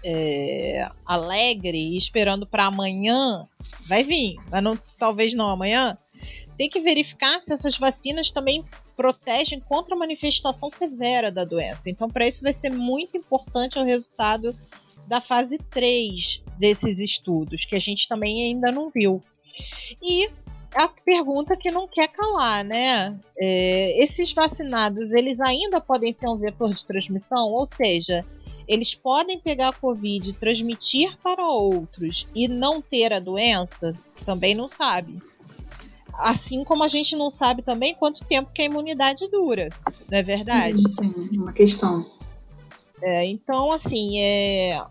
é, 0.04 0.90
alegre 1.06 1.98
esperando 1.98 2.46
para 2.46 2.66
amanhã, 2.66 3.46
vai 3.86 4.04
vir, 4.04 4.38
mas 4.50 4.64
não, 4.64 4.80
talvez 4.98 5.34
não 5.34 5.50
amanhã. 5.50 5.98
Tem 6.58 6.70
que 6.70 6.80
verificar 6.80 7.44
se 7.44 7.54
essas 7.54 7.78
vacinas 7.78 8.32
também 8.32 8.64
protegem 8.96 9.60
contra 9.60 9.94
a 9.94 9.98
manifestação 9.98 10.70
severa 10.72 11.32
da 11.32 11.46
doença. 11.46 11.90
Então, 11.90 12.10
para 12.10 12.28
isso 12.28 12.42
vai 12.42 12.54
ser 12.54 12.72
muito 12.72 13.16
importante 13.16 13.78
o 13.78 13.84
resultado 13.84 14.58
da 15.08 15.22
fase 15.22 15.58
3 15.72 16.44
desses 16.60 17.00
estudos, 17.00 17.66
que 17.66 17.76
a 17.76 17.80
gente 17.80 18.08
também 18.08 18.44
ainda 18.44 18.72
não 18.72 18.90
viu. 18.90 19.22
E 20.04 20.30
a 20.76 20.88
pergunta 20.88 21.56
que 21.56 21.72
não 21.72 21.88
quer 21.88 22.08
calar, 22.10 22.64
né? 22.64 23.18
É, 23.38 24.04
esses 24.04 24.34
vacinados, 24.34 25.12
eles 25.12 25.40
ainda 25.40 25.80
podem 25.80 26.14
ser 26.14 26.28
um 26.28 26.38
vetor 26.38 26.74
de 26.74 26.86
transmissão? 26.86 27.52
Ou 27.52 27.66
seja, 27.66 28.24
eles 28.68 28.94
podem 28.94 29.40
pegar 29.40 29.70
a 29.70 29.74
Covid 29.74 30.30
e 30.30 30.34
transmitir 30.34 31.18
para 31.24 31.48
outros 31.48 32.28
e 32.36 32.48
não 32.48 32.82
ter 32.82 33.14
a 33.14 33.20
doença? 33.20 33.96
Também 34.26 34.54
não 34.54 34.68
sabe. 34.68 35.20
Assim 36.14 36.64
como 36.64 36.84
a 36.84 36.88
gente 36.88 37.16
não 37.16 37.30
sabe 37.30 37.62
também 37.62 37.96
quanto 37.96 38.26
tempo 38.26 38.52
que 38.52 38.62
a 38.62 38.66
imunidade 38.66 39.28
dura, 39.30 39.70
não 40.10 40.18
é 40.18 40.24
verdade? 40.24 40.82
Sim, 40.92 41.14
sim 41.14 41.38
uma 41.38 41.54
questão. 41.54 42.06
É, 43.02 43.26
então, 43.26 43.72
assim, 43.72 44.20
é, 44.20 44.84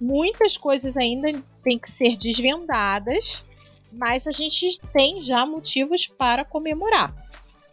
muitas 0.00 0.56
coisas 0.56 0.96
ainda 0.96 1.28
têm 1.62 1.78
que 1.78 1.90
ser 1.90 2.16
desvendadas, 2.16 3.44
mas 3.92 4.26
a 4.26 4.30
gente 4.30 4.80
tem 4.92 5.20
já 5.20 5.44
motivos 5.44 6.06
para 6.06 6.44
comemorar. 6.44 7.14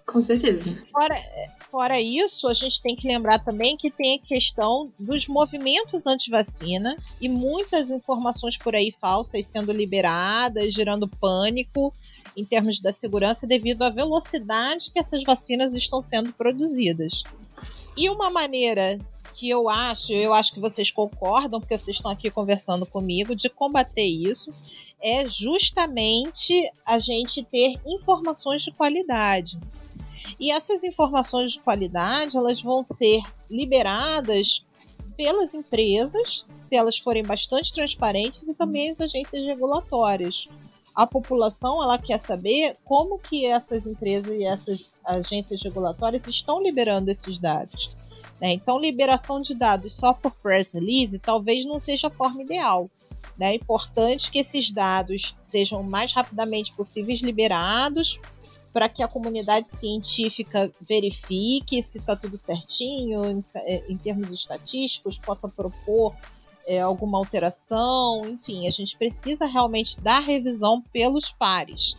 Com 0.05 0.21
certeza. 0.21 0.73
Fora, 0.91 1.15
fora 1.69 1.99
isso, 1.99 2.47
a 2.47 2.53
gente 2.53 2.81
tem 2.81 2.95
que 2.95 3.07
lembrar 3.07 3.39
também 3.39 3.75
que 3.75 3.91
tem 3.91 4.15
a 4.15 4.27
questão 4.27 4.91
dos 4.97 5.27
movimentos 5.27 6.07
anti-vacina 6.07 6.97
e 7.19 7.27
muitas 7.27 7.89
informações 7.89 8.57
por 8.57 8.73
aí 8.73 8.93
falsas 9.01 9.45
sendo 9.45 9.73
liberadas, 9.73 10.73
gerando 10.73 11.09
pânico 11.09 11.93
em 12.37 12.45
termos 12.45 12.79
da 12.79 12.93
segurança 12.93 13.45
devido 13.45 13.81
à 13.81 13.89
velocidade 13.89 14.91
que 14.91 14.99
essas 14.99 15.23
vacinas 15.23 15.75
estão 15.75 16.01
sendo 16.01 16.31
produzidas. 16.31 17.23
E 17.97 18.09
uma 18.09 18.29
maneira 18.29 18.97
que 19.37 19.47
eu 19.47 19.69
acho, 19.69 20.11
eu 20.11 20.33
acho 20.33 20.51
que 20.51 20.59
vocês 20.59 20.89
concordam, 20.89 21.59
porque 21.59 21.77
vocês 21.77 21.95
estão 21.97 22.11
aqui 22.11 22.29
conversando 22.31 22.85
comigo, 22.85 23.35
de 23.35 23.49
combater 23.49 24.03
isso 24.03 24.51
é 24.99 25.29
justamente 25.29 26.71
a 26.85 26.97
gente 26.99 27.43
ter 27.43 27.75
informações 27.85 28.63
de 28.63 28.71
qualidade. 28.71 29.59
E 30.39 30.51
essas 30.51 30.83
informações 30.83 31.53
de 31.53 31.59
qualidade, 31.59 32.35
elas 32.35 32.61
vão 32.61 32.83
ser 32.83 33.21
liberadas 33.49 34.65
pelas 35.15 35.53
empresas, 35.53 36.45
se 36.65 36.75
elas 36.75 36.97
forem 36.97 37.23
bastante 37.23 37.73
transparentes, 37.73 38.43
e 38.43 38.53
também 38.53 38.91
as 38.91 38.99
agências 38.99 39.45
regulatórias. 39.45 40.47
A 40.95 41.05
população 41.05 41.81
ela 41.81 41.97
quer 41.99 42.19
saber 42.19 42.75
como 42.83 43.19
que 43.19 43.45
essas 43.45 43.85
empresas 43.85 44.39
e 44.39 44.43
essas 44.43 44.95
agências 45.05 45.61
regulatórias 45.61 46.27
estão 46.27 46.61
liberando 46.61 47.11
esses 47.11 47.39
dados. 47.39 47.95
Né? 48.39 48.53
Então, 48.53 48.79
liberação 48.79 49.41
de 49.41 49.53
dados 49.53 49.95
só 49.95 50.13
por 50.13 50.31
press 50.31 50.73
release 50.73 51.19
talvez 51.19 51.65
não 51.65 51.79
seja 51.79 52.07
a 52.07 52.11
forma 52.11 52.41
ideal. 52.41 52.89
Né? 53.37 53.51
É 53.51 53.55
importante 53.55 54.31
que 54.31 54.39
esses 54.39 54.71
dados 54.71 55.33
sejam 55.37 55.81
o 55.81 55.83
mais 55.83 56.13
rapidamente 56.13 56.73
possíveis 56.73 57.21
liberados 57.21 58.19
para 58.71 58.87
que 58.87 59.01
a 59.01 59.07
comunidade 59.07 59.69
científica 59.69 60.71
verifique 60.87 61.81
se 61.81 61.97
está 61.97 62.15
tudo 62.15 62.37
certinho 62.37 63.25
em, 63.25 63.43
é, 63.55 63.83
em, 63.89 63.97
termos 63.97 64.31
estatísticos, 64.31 65.17
possa 65.17 65.47
propor 65.47 66.13
é, 66.67 66.79
alguma 66.79 67.17
alteração, 67.17 68.21
enfim, 68.29 68.67
a 68.67 68.69
gente 68.69 68.95
precisa 68.95 69.45
realmente 69.45 69.99
dar 69.99 70.19
revisão 70.19 70.81
pelos 70.93 71.31
pares. 71.31 71.95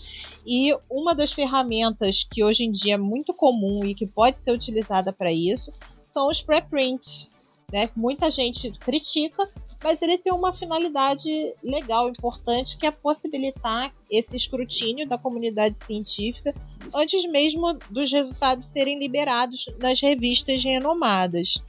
E 0.47 0.73
uma 0.89 1.17
das 1.17 1.33
ferramentas 1.33 2.23
que 2.23 2.45
hoje 2.45 2.65
em 2.65 2.71
dia 2.71 2.95
é 2.95 2.99
muito 2.99 3.35
comum 3.35 3.85
e 3.85 3.95
que 3.95 4.07
pode 4.07 4.39
ser 4.39 4.53
utilizada 4.53 5.13
para 5.13 5.33
isso 5.33 5.73
são 6.09 6.29
os 6.29 6.41
preprints. 6.43 7.31
Né? 7.71 7.91
Muita 7.95 8.31
gente 8.31 8.71
critica, 8.73 9.49
mas 9.85 10.03
ele 10.03 10.19
tem 10.19 10.33
uma 10.33 10.53
finalidade 10.53 11.55
legal, 11.63 12.09
importante, 12.09 12.77
que 12.77 12.87
é 12.87 12.91
possibilitar 12.91 13.93
esse 14.11 14.37
escrutínio 14.37 15.07
da 15.07 15.19
comunidade 15.19 15.79
científica 15.85 16.55
antes 16.95 17.25
mesmo 17.31 17.79
dos 17.91 18.11
resultados 18.11 18.67
serem 18.69 18.99
liberados 18.99 19.67
nas 19.79 20.01
revistas 20.01 20.65
renomadas. 20.65 21.63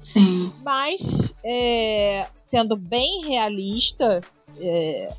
Sim. 0.00 0.52
Mas, 0.64 1.34
é, 1.44 2.26
sendo 2.34 2.76
bem 2.76 3.26
realista, 3.26 4.22
é, 4.58 5.12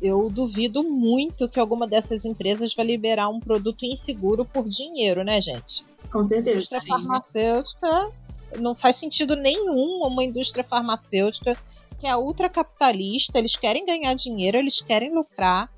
eu 0.00 0.30
duvido 0.30 0.82
muito 0.82 1.48
que 1.48 1.60
alguma 1.60 1.86
dessas 1.86 2.24
empresas 2.24 2.74
vai 2.74 2.86
liberar 2.86 3.28
um 3.28 3.40
produto 3.40 3.84
inseguro 3.84 4.44
por 4.44 4.68
dinheiro, 4.68 5.22
né, 5.22 5.40
gente? 5.40 5.84
Com 6.12 6.22
certeza. 6.22 6.50
A 6.50 6.54
indústria 6.56 6.80
farmacêutica 6.82 8.12
não 8.58 8.74
faz 8.74 8.96
sentido 8.96 9.34
nenhum 9.34 10.04
uma 10.04 10.22
indústria 10.22 10.62
farmacêutica 10.62 11.56
que 11.98 12.06
é 12.06 12.16
ultracapitalista, 12.16 13.38
eles 13.38 13.54
querem 13.54 13.86
ganhar 13.86 14.12
dinheiro, 14.14 14.58
eles 14.58 14.80
querem 14.80 15.14
lucrar, 15.14 15.70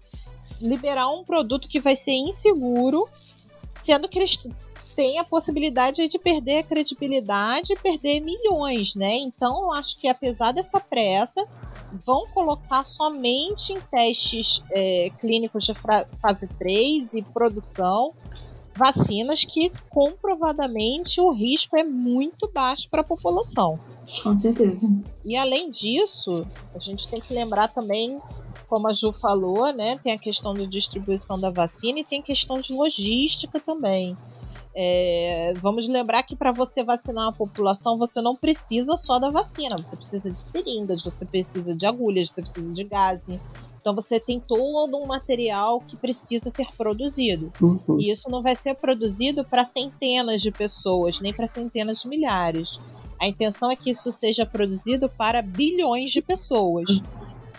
liberar 0.61 1.11
um 1.11 1.23
produto 1.23 1.69
que 1.69 1.79
vai 1.79 1.95
ser 1.95 2.13
inseguro, 2.13 3.07
sendo 3.75 4.09
que 4.09 4.19
eles 4.19 4.39
têm 4.97 5.19
a 5.19 5.25
possibilidade 5.25 6.09
de 6.09 6.19
perder 6.19 6.61
a 6.61 6.63
credibilidade 6.63 7.75
e 7.75 7.77
perder 7.77 8.21
milhões, 8.21 8.95
né? 8.95 9.17
Então, 9.17 9.65
eu 9.65 9.73
acho 9.73 9.99
que 9.99 10.09
apesar 10.09 10.53
dessa 10.53 10.81
pressa, 10.81 11.47
vão 12.07 12.27
colocar 12.29 12.83
somente 12.85 13.75
em 13.75 13.81
testes 13.81 14.63
é, 14.71 15.11
clínicos 15.21 15.65
de 15.65 15.75
fase 15.75 16.49
3 16.59 17.13
e 17.15 17.23
produção 17.23 18.15
vacinas 18.75 19.45
que 19.45 19.71
comprovadamente 19.89 21.21
o 21.21 21.31
risco 21.31 21.77
é 21.77 21.85
muito 21.85 22.51
baixo 22.53 22.89
para 22.91 23.01
a 23.01 23.05
população. 23.05 23.79
Com 24.23 24.39
certeza. 24.39 24.89
E 25.25 25.37
além 25.37 25.71
disso, 25.71 26.47
a 26.75 26.79
gente 26.79 27.09
tem 27.09 27.21
que 27.21 27.33
lembrar 27.33 27.69
também, 27.69 28.21
como 28.69 28.89
a 28.89 28.93
Ju 28.93 29.13
falou, 29.13 29.73
né? 29.73 29.97
Tem 29.99 30.13
a 30.13 30.19
questão 30.19 30.53
da 30.55 30.65
distribuição 30.65 31.39
da 31.39 31.51
vacina 31.51 32.01
e 32.01 32.05
tem 32.05 32.21
questão 32.21 32.61
de 32.61 32.73
logística 32.73 33.61
também. 33.61 34.17
É, 34.77 35.55
vamos 35.63 35.89
lembrar 35.89 36.25
que 36.25 36.35
para 36.35 36.51
você 36.51 36.83
vacinar 36.83 37.29
a 37.29 37.33
população, 37.33 37.97
você 37.97 38.21
não 38.21 38.35
precisa 38.35 38.97
só 38.97 39.21
da 39.21 39.31
vacina, 39.31 39.79
você 39.79 39.97
precisa 39.97 40.33
de 40.33 40.41
seringas, 40.41 41.03
você 41.03 41.25
precisa 41.25 41.75
de 41.77 41.87
agulhas, 41.87 42.33
você 42.33 42.43
precisa 42.43 42.73
de 42.73 42.83
gás, 42.83 43.25
então 43.85 43.95
você 43.95 44.19
tem 44.19 44.41
todo 44.41 44.97
um 44.97 45.05
material 45.05 45.79
que 45.79 45.95
precisa 45.95 46.51
ser 46.57 46.69
produzido. 46.75 47.53
Uhum. 47.61 48.01
E 48.01 48.11
isso 48.11 48.31
não 48.31 48.43
vai 48.43 48.57
ser 48.57 48.75
produzido 48.77 49.45
para 49.45 49.63
centenas 49.67 50.41
de 50.41 50.51
pessoas, 50.51 51.21
nem 51.21 51.35
para 51.35 51.47
centenas 51.47 52.01
de 52.01 52.09
milhares. 52.09 52.81
A 53.21 53.29
intenção 53.29 53.71
é 53.71 53.77
que 53.77 53.91
isso 53.91 54.11
seja 54.11 54.47
produzido 54.47 55.07
para 55.07 55.43
bilhões 55.43 56.13
de 56.13 56.23
pessoas. 56.23 56.87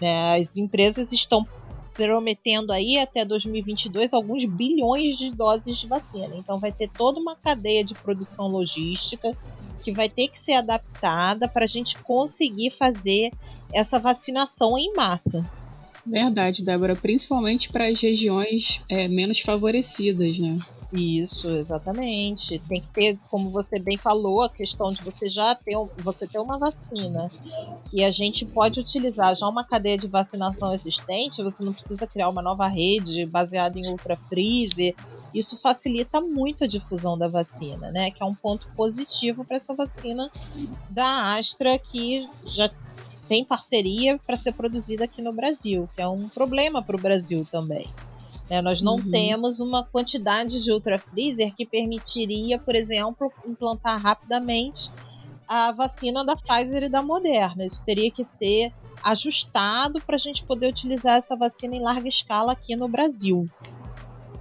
Né? 0.02 0.40
As 0.40 0.58
empresas 0.58 1.14
estão 1.14 1.46
prometendo 1.94 2.72
aí 2.72 2.98
até 2.98 3.24
2022 3.24 4.12
alguns 4.12 4.46
bilhões 4.46 5.20
de 5.20 5.30
doses 5.30 5.78
de 5.78 5.86
vacina. 5.86 6.36
Então 6.36 6.60
vai 6.60 6.72
ter 6.72 6.90
toda 6.90 7.20
uma 7.20 7.36
cadeia 7.36 7.84
de 7.84 7.94
produção 7.94 8.48
logística 8.48 9.38
que 9.84 9.92
vai 9.92 10.10
ter 10.10 10.30
que 10.30 10.40
ser 10.40 10.54
adaptada 10.54 11.48
para 11.48 11.66
a 11.66 11.68
gente 11.68 12.00
conseguir 12.00 12.72
fazer 12.72 13.32
essa 13.72 14.00
vacinação 14.00 14.76
em 14.76 14.92
massa. 14.96 15.46
Verdade, 16.06 16.64
Débora, 16.64 16.96
principalmente 16.96 17.70
para 17.72 17.88
as 17.88 18.00
regiões 18.00 18.84
é, 18.88 19.08
menos 19.08 19.40
favorecidas, 19.40 20.38
né? 20.38 20.60
Isso, 20.94 21.50
exatamente. 21.50 22.60
Tem 22.60 22.80
que 22.80 22.88
ter, 22.88 23.20
como 23.30 23.50
você 23.50 23.80
bem 23.80 23.98
falou, 23.98 24.44
a 24.44 24.50
questão 24.50 24.90
de 24.90 25.04
você 25.04 25.28
já 25.30 25.56
ter, 25.56 25.76
você 25.98 26.28
ter 26.28 26.40
uma 26.40 26.58
vacina 26.58 27.30
que 27.90 28.04
a 28.04 28.12
gente 28.12 28.46
pode 28.46 28.80
utilizar 28.80 29.36
já 29.36 29.48
uma 29.48 29.64
cadeia 29.64 29.98
de 29.98 30.08
vacinação 30.08 30.74
existente, 30.74 31.44
você 31.44 31.64
não 31.64 31.74
precisa 31.74 32.08
criar 32.08 32.30
uma 32.30 32.42
nova 32.42 32.68
rede 32.68 33.26
baseada 33.26 33.78
em 33.78 33.88
ultra 33.88 34.16
freezer. 34.16 34.96
Isso 35.34 35.60
facilita 35.62 36.22
muito 36.22 36.64
a 36.64 36.68
difusão 36.68 37.18
da 37.18 37.28
vacina, 37.28 37.92
né? 37.92 38.10
Que 38.12 38.24
é 38.24 38.26
um 38.26 38.36
ponto 38.36 38.68
positivo 38.76 39.44
para 39.44 39.58
essa 39.58 39.74
vacina 39.74 40.32
da 40.90 41.36
Astra 41.36 41.78
que 41.78 42.26
já 42.46 42.70
tem 43.28 43.44
parceria 43.44 44.20
para 44.26 44.38
ser 44.38 44.54
produzida 44.54 45.06
aqui 45.06 45.22
no 45.22 45.34
Brasil, 45.34 45.90
que 45.96 46.02
é 46.02 46.08
um 46.08 46.30
problema 46.30 46.82
para 46.82 46.96
o 46.96 47.02
Brasil 47.02 47.46
também. 47.52 47.88
Né? 48.50 48.62
Nós 48.62 48.82
não 48.82 48.96
uhum. 48.96 49.12
temos 49.12 49.60
uma 49.60 49.84
quantidade 49.84 50.64
de 50.64 50.72
ultra 50.72 50.98
freezer 50.98 51.54
que 51.54 51.66
permitiria, 51.66 52.60
por 52.60 52.76
exemplo, 52.76 53.32
implantar 53.46 54.02
rapidamente 54.02 54.92
a 55.48 55.72
vacina 55.72 56.24
da 56.26 56.36
Pfizer 56.36 56.84
e 56.84 56.90
da 56.90 57.02
Moderna. 57.02 57.66
Isso 57.66 57.84
teria 57.84 58.12
que 58.12 58.24
ser 58.24 58.74
ajustado 59.04 60.02
para 60.02 60.16
a 60.16 60.20
gente 60.20 60.44
poder 60.44 60.68
utilizar 60.68 61.18
essa 61.18 61.36
vacina 61.36 61.76
em 61.76 61.82
larga 61.82 62.08
escala 62.08 62.54
aqui 62.54 62.76
no 62.76 62.88
Brasil. 62.88 63.48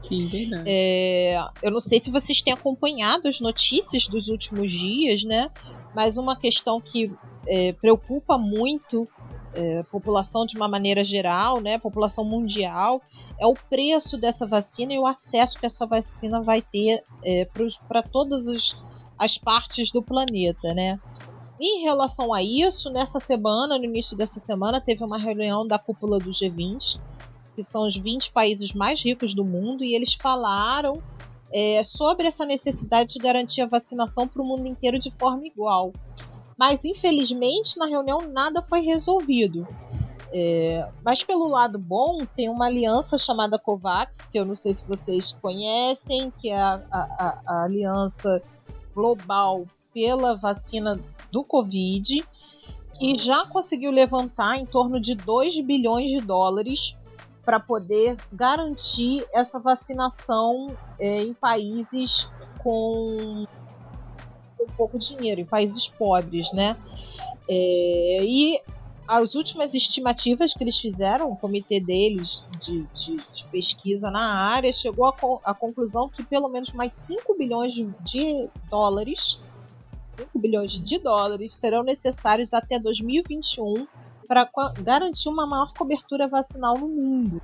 Sim, 0.01 0.29
verdade. 0.29 0.65
É, 0.67 1.43
eu 1.63 1.71
não 1.71 1.81
sei 1.81 1.99
se 1.99 2.11
vocês 2.11 2.43
têm 2.43 2.53
acompanhado 2.53 3.29
as 3.29 3.41
notícias 3.41 4.07
dos 4.07 4.29
últimos 4.29 4.71
dias, 4.71 5.25
né? 5.25 5.51
Mas 5.95 6.17
uma 6.17 6.37
questão 6.37 6.81
que 6.81 7.13
é, 7.47 7.73
preocupa 7.73 8.39
muito 8.39 9.09
é, 9.55 9.79
a 9.79 9.85
população 9.85 10.45
de 10.45 10.57
uma 10.57 10.69
maneira 10.69 11.05
geral, 11.05 11.61
né, 11.61 11.75
a 11.75 11.79
população 11.79 12.25
mundial, 12.25 13.01
é 13.39 13.47
o 13.47 13.55
preço 13.55 14.17
dessa 14.17 14.47
vacina 14.47 14.93
e 14.93 14.99
o 14.99 15.07
acesso 15.07 15.59
que 15.59 15.67
essa 15.67 15.87
vacina 15.87 16.43
vai 16.43 16.63
ter 16.63 17.03
é, 17.23 17.49
para 17.89 18.03
todas 18.03 18.49
as, 18.49 18.77
as 19.19 19.39
partes 19.39 19.91
do 19.91 20.03
planeta, 20.03 20.75
né? 20.75 20.99
Em 21.61 21.83
relação 21.83 22.35
a 22.35 22.43
isso, 22.43 22.91
nessa 22.91 23.21
semana, 23.21 23.79
no 23.79 23.85
início 23.85 24.17
dessa 24.17 24.41
semana, 24.41 24.81
teve 24.81 25.05
uma 25.05 25.17
reunião 25.17 25.67
da 25.67 25.79
cúpula 25.79 26.19
do 26.19 26.31
G20, 26.31 27.01
que 27.55 27.63
são 27.63 27.87
os 27.87 27.97
20 27.97 28.33
países 28.33 28.73
mais 28.73 29.01
ricos 29.01 29.33
do 29.33 29.45
mundo, 29.45 29.85
e 29.85 29.95
eles 29.95 30.15
falaram 30.15 31.01
é, 31.53 31.85
sobre 31.85 32.27
essa 32.27 32.45
necessidade 32.45 33.15
de 33.15 33.21
garantir 33.21 33.63
a 33.63 33.67
vacinação 33.67 34.27
para 34.27 34.43
o 34.43 34.45
mundo 34.45 34.67
inteiro 34.67 34.99
de 34.99 35.13
forma 35.13 35.47
igual. 35.47 35.93
Mas 36.57 36.85
infelizmente 36.85 37.79
na 37.79 37.87
reunião 37.87 38.21
nada 38.23 38.63
foi 38.63 38.81
resolvido. 38.81 39.67
É, 40.33 40.89
mas 41.05 41.23
pelo 41.23 41.49
lado 41.49 41.79
bom, 41.79 42.27
tem 42.27 42.49
uma 42.49 42.67
aliança 42.67 43.17
chamada 43.17 43.59
COVAX, 43.59 44.19
que 44.33 44.39
eu 44.39 44.45
não 44.45 44.57
sei 44.57 44.75
se 44.75 44.85
vocês 44.85 45.33
conhecem, 45.33 46.33
que 46.33 46.51
é 46.51 46.61
a, 46.61 46.83
a, 46.91 47.43
a 47.47 47.65
aliança 47.65 48.43
global 48.93 49.65
pela 49.93 50.35
vacina 50.37 51.01
do 51.31 51.45
Covid. 51.45 52.25
que 52.99 53.17
já 53.17 53.47
conseguiu 53.47 53.93
levantar 53.93 54.57
em 54.57 54.67
torno 54.67 55.01
de 55.01 55.15
2 55.15 55.61
bilhões 55.61 56.11
de 56.11 56.21
dólares 56.21 56.97
para 57.45 57.61
poder 57.61 58.17
garantir 58.33 59.25
essa 59.33 59.61
vacinação 59.61 60.77
é, 60.99 61.23
em 61.23 61.35
países 61.35 62.29
com, 62.63 63.47
com 64.65 64.73
pouco 64.73 64.99
dinheiro, 64.99 65.41
em 65.41 65.45
países 65.45 65.89
pobres, 65.89 66.53
né? 66.53 66.77
É, 67.49 68.21
e 68.23 68.61
as 69.07 69.35
últimas 69.35 69.75
estimativas 69.75 70.55
que 70.55 70.65
eles 70.65 70.79
fizeram, 70.79 71.31
o 71.31 71.37
comitê 71.37 71.79
deles 71.79 72.47
de, 72.61 72.87
de, 72.95 73.17
de 73.17 73.45
pesquisa 73.51 74.11
na 74.11 74.41
área, 74.41 74.73
chegou 74.73 75.15
à 75.45 75.55
conclusão 75.55 76.09
que 76.09 76.23
pelo 76.23 76.49
menos 76.49 76.73
mais 76.73 76.93
5 76.95 77.37
bilhões 77.37 77.75
de, 77.75 77.85
de 78.03 78.49
dólares 78.71 79.39
5 80.15 80.39
bilhões 80.39 80.73
de 80.73 80.99
dólares 80.99 81.55
serão 81.55 81.83
necessários 81.83 82.55
até 82.55 82.79
2021 82.79 83.87
para 84.27 84.49
garantir 84.81 85.29
uma 85.29 85.47
maior 85.47 85.73
cobertura 85.75 86.29
vacinal 86.29 86.79
no 86.79 86.89
mundo. 86.89 87.43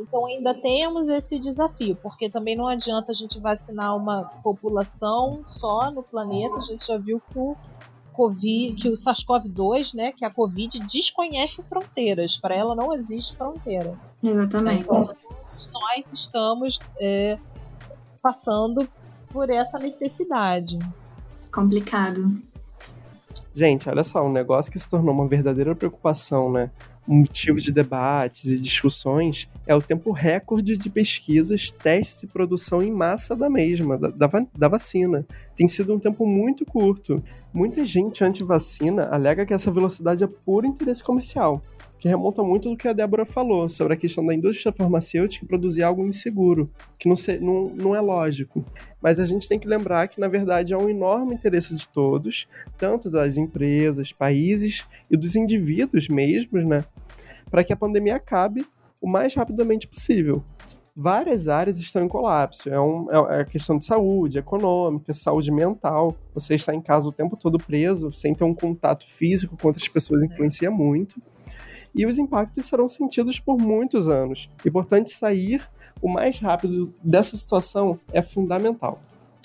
Então 0.00 0.26
ainda 0.26 0.54
temos 0.54 1.08
esse 1.08 1.38
desafio, 1.38 1.96
porque 1.96 2.30
também 2.30 2.56
não 2.56 2.66
adianta 2.66 3.12
a 3.12 3.14
gente 3.14 3.38
vacinar 3.38 3.96
uma 3.96 4.24
população 4.42 5.44
só 5.46 5.90
no 5.90 6.02
planeta. 6.02 6.56
A 6.56 6.60
gente 6.60 6.86
já 6.86 6.96
viu 6.96 7.20
que 7.30 7.38
o 7.38 7.56
COVID, 8.12 8.74
que 8.74 8.88
o 8.88 8.94
SARS-CoV-2, 8.94 9.94
né, 9.94 10.12
que 10.12 10.24
a 10.24 10.30
COVID 10.30 10.78
desconhece 10.80 11.62
fronteiras. 11.62 12.36
Para 12.36 12.56
ela 12.56 12.74
não 12.74 12.92
existe 12.94 13.36
fronteira. 13.36 13.92
Exatamente. 14.22 14.82
Então, 14.82 15.14
nós 15.72 16.12
estamos 16.12 16.80
é, 16.98 17.38
passando 18.22 18.88
por 19.30 19.50
essa 19.50 19.78
necessidade. 19.78 20.78
Complicado. 21.52 22.40
Gente, 23.54 23.88
olha 23.88 24.04
só, 24.04 24.24
um 24.24 24.32
negócio 24.32 24.70
que 24.70 24.78
se 24.78 24.88
tornou 24.88 25.12
uma 25.12 25.26
verdadeira 25.26 25.74
preocupação, 25.74 26.50
né? 26.50 26.70
Motivo 27.12 27.60
de 27.60 27.72
debates 27.72 28.44
e 28.44 28.56
discussões 28.56 29.48
é 29.66 29.74
o 29.74 29.82
tempo 29.82 30.12
recorde 30.12 30.76
de 30.76 30.88
pesquisas, 30.88 31.68
testes 31.68 32.22
e 32.22 32.26
produção 32.28 32.80
em 32.80 32.92
massa 32.92 33.34
da 33.34 33.50
mesma, 33.50 33.98
da, 33.98 34.28
da 34.56 34.68
vacina. 34.68 35.26
Tem 35.56 35.66
sido 35.66 35.92
um 35.92 35.98
tempo 35.98 36.24
muito 36.24 36.64
curto. 36.64 37.20
Muita 37.52 37.84
gente 37.84 38.22
anti-vacina 38.22 39.08
alega 39.10 39.44
que 39.44 39.52
essa 39.52 39.72
velocidade 39.72 40.22
é 40.22 40.28
puro 40.28 40.68
interesse 40.68 41.02
comercial 41.02 41.60
que 42.00 42.08
remonta 42.08 42.42
muito 42.42 42.70
do 42.70 42.76
que 42.78 42.88
a 42.88 42.94
Débora 42.94 43.26
falou 43.26 43.68
sobre 43.68 43.92
a 43.92 43.96
questão 43.96 44.24
da 44.24 44.34
indústria 44.34 44.72
farmacêutica 44.72 45.44
produzir 45.44 45.82
algo 45.82 46.06
inseguro, 46.06 46.70
que 46.98 47.06
não, 47.06 47.14
se, 47.14 47.38
não, 47.38 47.66
não 47.66 47.94
é 47.94 48.00
lógico. 48.00 48.64
Mas 49.02 49.20
a 49.20 49.26
gente 49.26 49.46
tem 49.46 49.58
que 49.58 49.68
lembrar 49.68 50.08
que, 50.08 50.18
na 50.18 50.26
verdade, 50.26 50.72
é 50.72 50.78
um 50.78 50.88
enorme 50.88 51.34
interesse 51.34 51.74
de 51.74 51.86
todos, 51.86 52.48
tanto 52.78 53.10
das 53.10 53.36
empresas, 53.36 54.12
países 54.12 54.88
e 55.10 55.16
dos 55.16 55.36
indivíduos 55.36 56.08
mesmos, 56.08 56.64
né, 56.64 56.82
para 57.50 57.62
que 57.62 57.72
a 57.72 57.76
pandemia 57.76 58.16
acabe 58.16 58.64
o 58.98 59.06
mais 59.06 59.34
rapidamente 59.34 59.86
possível. 59.86 60.42
Várias 60.96 61.48
áreas 61.48 61.78
estão 61.78 62.02
em 62.02 62.08
colapso. 62.08 62.68
É, 62.68 62.80
um, 62.80 63.10
é 63.10 63.40
a 63.42 63.44
questão 63.44 63.76
de 63.76 63.84
saúde, 63.84 64.38
econômica, 64.38 65.12
saúde 65.12 65.50
mental. 65.50 66.16
Você 66.34 66.54
está 66.54 66.74
em 66.74 66.80
casa 66.80 67.08
o 67.08 67.12
tempo 67.12 67.36
todo 67.36 67.58
preso, 67.58 68.10
sem 68.12 68.34
ter 68.34 68.44
um 68.44 68.54
contato 68.54 69.06
físico 69.06 69.56
com 69.56 69.68
outras 69.68 69.86
pessoas, 69.86 70.22
influencia 70.22 70.70
muito 70.70 71.20
e 71.94 72.06
os 72.06 72.18
impactos 72.18 72.66
serão 72.66 72.88
sentidos 72.88 73.38
por 73.38 73.58
muitos 73.58 74.08
anos. 74.08 74.48
E, 74.64 74.70
portanto, 74.70 75.08
sair 75.08 75.62
o 76.00 76.08
mais 76.08 76.38
rápido 76.38 76.92
dessa 77.02 77.36
situação 77.36 77.98
é 78.12 78.22
fundamental. 78.22 79.02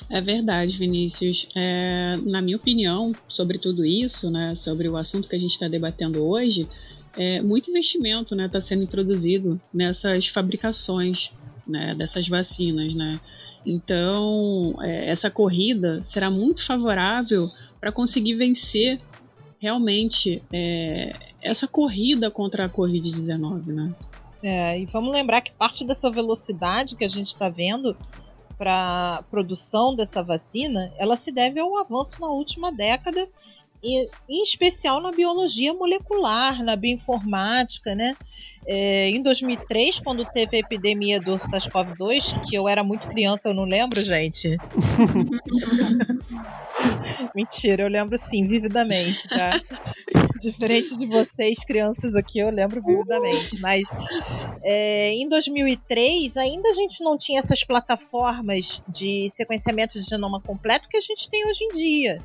É 0.09 0.21
verdade, 0.21 0.77
Vinícius. 0.77 1.47
É, 1.55 2.17
na 2.23 2.41
minha 2.41 2.57
opinião, 2.57 3.13
sobre 3.27 3.57
tudo 3.57 3.83
isso, 3.85 4.29
né, 4.29 4.53
sobre 4.55 4.87
o 4.87 4.97
assunto 4.97 5.27
que 5.27 5.35
a 5.35 5.39
gente 5.39 5.51
está 5.51 5.67
debatendo 5.67 6.23
hoje, 6.23 6.67
é, 7.17 7.41
muito 7.41 7.69
investimento 7.69 8.33
está 8.33 8.35
né, 8.35 8.49
tá 8.49 8.61
sendo 8.61 8.83
introduzido 8.83 9.59
nessas 9.73 10.27
fabricações 10.27 11.33
né, 11.67 11.95
dessas 11.95 12.27
vacinas. 12.27 12.93
Né? 12.93 13.19
Então, 13.65 14.75
é, 14.81 15.09
essa 15.09 15.31
corrida 15.31 16.01
será 16.03 16.29
muito 16.29 16.63
favorável 16.63 17.49
para 17.79 17.91
conseguir 17.91 18.35
vencer 18.35 18.99
realmente 19.65 20.43
é, 20.53 21.15
essa 21.41 21.67
corrida 21.67 22.29
contra 22.29 22.65
a 22.65 22.69
Covid-19, 22.69 23.65
né? 23.65 23.95
É, 24.43 24.79
e 24.79 24.85
vamos 24.85 25.11
lembrar 25.11 25.41
que 25.41 25.51
parte 25.51 25.83
dessa 25.83 26.11
velocidade 26.11 26.95
que 26.95 27.03
a 27.03 27.09
gente 27.09 27.29
está 27.29 27.49
vendo 27.49 27.97
para 28.59 29.23
produção 29.31 29.95
dessa 29.95 30.21
vacina, 30.21 30.93
ela 30.99 31.17
se 31.17 31.31
deve 31.31 31.59
ao 31.59 31.75
avanço 31.79 32.21
na 32.21 32.27
última 32.27 32.71
década, 32.71 33.27
e, 33.83 34.07
em 34.29 34.43
especial 34.43 35.01
na 35.01 35.11
biologia 35.11 35.73
molecular, 35.73 36.63
na 36.63 36.75
bioinformática, 36.75 37.95
né? 37.95 38.15
É, 38.67 39.09
em 39.09 39.23
2003, 39.23 39.99
quando 39.99 40.23
teve 40.25 40.57
a 40.57 40.59
epidemia 40.59 41.19
do 41.19 41.39
SARS-CoV-2, 41.39 42.47
que 42.47 42.55
eu 42.55 42.69
era 42.69 42.83
muito 42.83 43.07
criança, 43.07 43.49
eu 43.49 43.53
não 43.55 43.65
lembro, 43.65 43.99
gente. 43.99 44.57
Mentira, 47.35 47.83
eu 47.83 47.87
lembro 47.87 48.17
sim, 48.17 48.47
vividamente, 48.47 49.27
tá? 49.27 49.51
Diferente 50.39 50.97
de 50.97 51.05
vocês, 51.05 51.63
crianças 51.65 52.15
aqui, 52.15 52.39
eu 52.39 52.49
lembro 52.49 52.81
vividamente. 52.81 53.59
Mas 53.59 53.87
é, 54.61 55.11
em 55.13 55.27
2003, 55.27 56.35
ainda 56.37 56.69
a 56.69 56.73
gente 56.73 57.03
não 57.03 57.17
tinha 57.17 57.39
essas 57.39 57.63
plataformas 57.63 58.81
de 58.87 59.29
sequenciamento 59.29 59.99
de 59.99 60.05
genoma 60.05 60.41
completo 60.41 60.89
que 60.89 60.97
a 60.97 61.01
gente 61.01 61.29
tem 61.29 61.47
hoje 61.47 61.63
em 61.63 61.75
dia. 61.75 62.21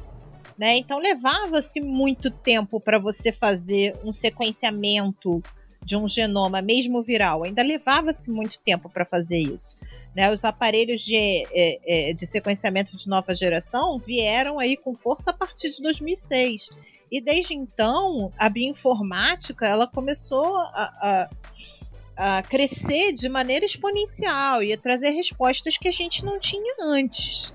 Né? 0.59 0.77
Então 0.77 0.99
levava-se 0.99 1.81
muito 1.81 2.31
tempo 2.31 2.79
para 2.79 2.99
você 2.99 3.33
fazer 3.33 3.94
um 4.05 4.12
sequenciamento 4.12 5.42
de 5.83 5.96
um 5.96 6.07
genoma, 6.07 6.61
mesmo 6.61 7.03
viral. 7.03 7.44
Ainda 7.44 7.62
levava-se 7.62 8.31
muito 8.31 8.59
tempo 8.61 8.88
para 8.90 9.05
fazer 9.05 9.38
isso. 9.38 9.77
Né? 10.14 10.33
Os 10.33 10.44
aparelhos 10.44 11.03
de, 11.03 11.16
é, 11.16 12.11
é, 12.11 12.12
de 12.12 12.27
sequenciamento 12.27 12.96
de 12.96 13.09
nova 13.09 13.35
geração 13.35 13.99
vieram 13.99 14.59
aí 14.59 14.77
com 14.77 14.94
força 14.94 15.31
a 15.31 15.35
partir 15.35 15.70
de 15.70 15.83
2006. 15.83 16.70
E 17.11 17.20
desde 17.20 17.55
então, 17.55 18.33
a 18.38 18.49
bioinformática 18.49 19.66
ela 19.66 19.87
começou 19.87 20.57
a, 20.59 21.29
a, 22.16 22.38
a 22.38 22.42
crescer 22.42 23.12
de 23.12 23.29
maneira 23.29 23.64
exponencial 23.64 24.62
e 24.62 24.73
a 24.73 24.79
trazer 24.79 25.11
respostas 25.11 25.77
que 25.77 25.88
a 25.88 25.92
gente 25.92 26.25
não 26.25 26.38
tinha 26.38 26.77
antes. 26.81 27.53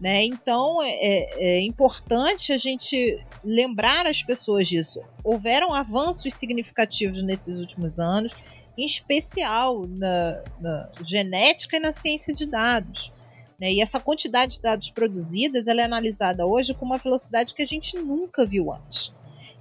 Né? 0.00 0.24
Então 0.24 0.80
é, 0.82 0.90
é, 0.90 1.28
é, 1.38 1.60
importante 1.62 2.52
a 2.52 2.58
gente 2.58 3.20
lembrar 3.44 4.06
as 4.06 4.22
pessoas 4.22 4.68
disso. 4.68 5.00
Houveram 5.24 5.74
avanços 5.74 6.34
significativos 6.34 7.22
nesses 7.22 7.58
últimos 7.58 7.98
anos, 7.98 8.32
em 8.78 8.86
especial 8.86 9.86
na, 9.88 10.42
na 10.60 10.88
genética 11.04 11.76
e 11.76 11.80
na 11.80 11.90
ciência 11.90 12.32
de 12.32 12.46
dados. 12.46 13.12
Né? 13.58 13.72
E 13.72 13.82
essa 13.82 13.98
quantidade 13.98 14.56
de 14.56 14.62
dados 14.62 14.88
produzidas 14.90 15.66
ela 15.66 15.80
é 15.82 15.84
analisada 15.84 16.46
hoje 16.46 16.72
com 16.72 16.86
uma 16.86 16.96
velocidade 16.96 17.54
que 17.54 17.62
a 17.62 17.66
gente 17.66 17.98
nunca 17.98 18.46
viu 18.46 18.72
antes. 18.72 19.12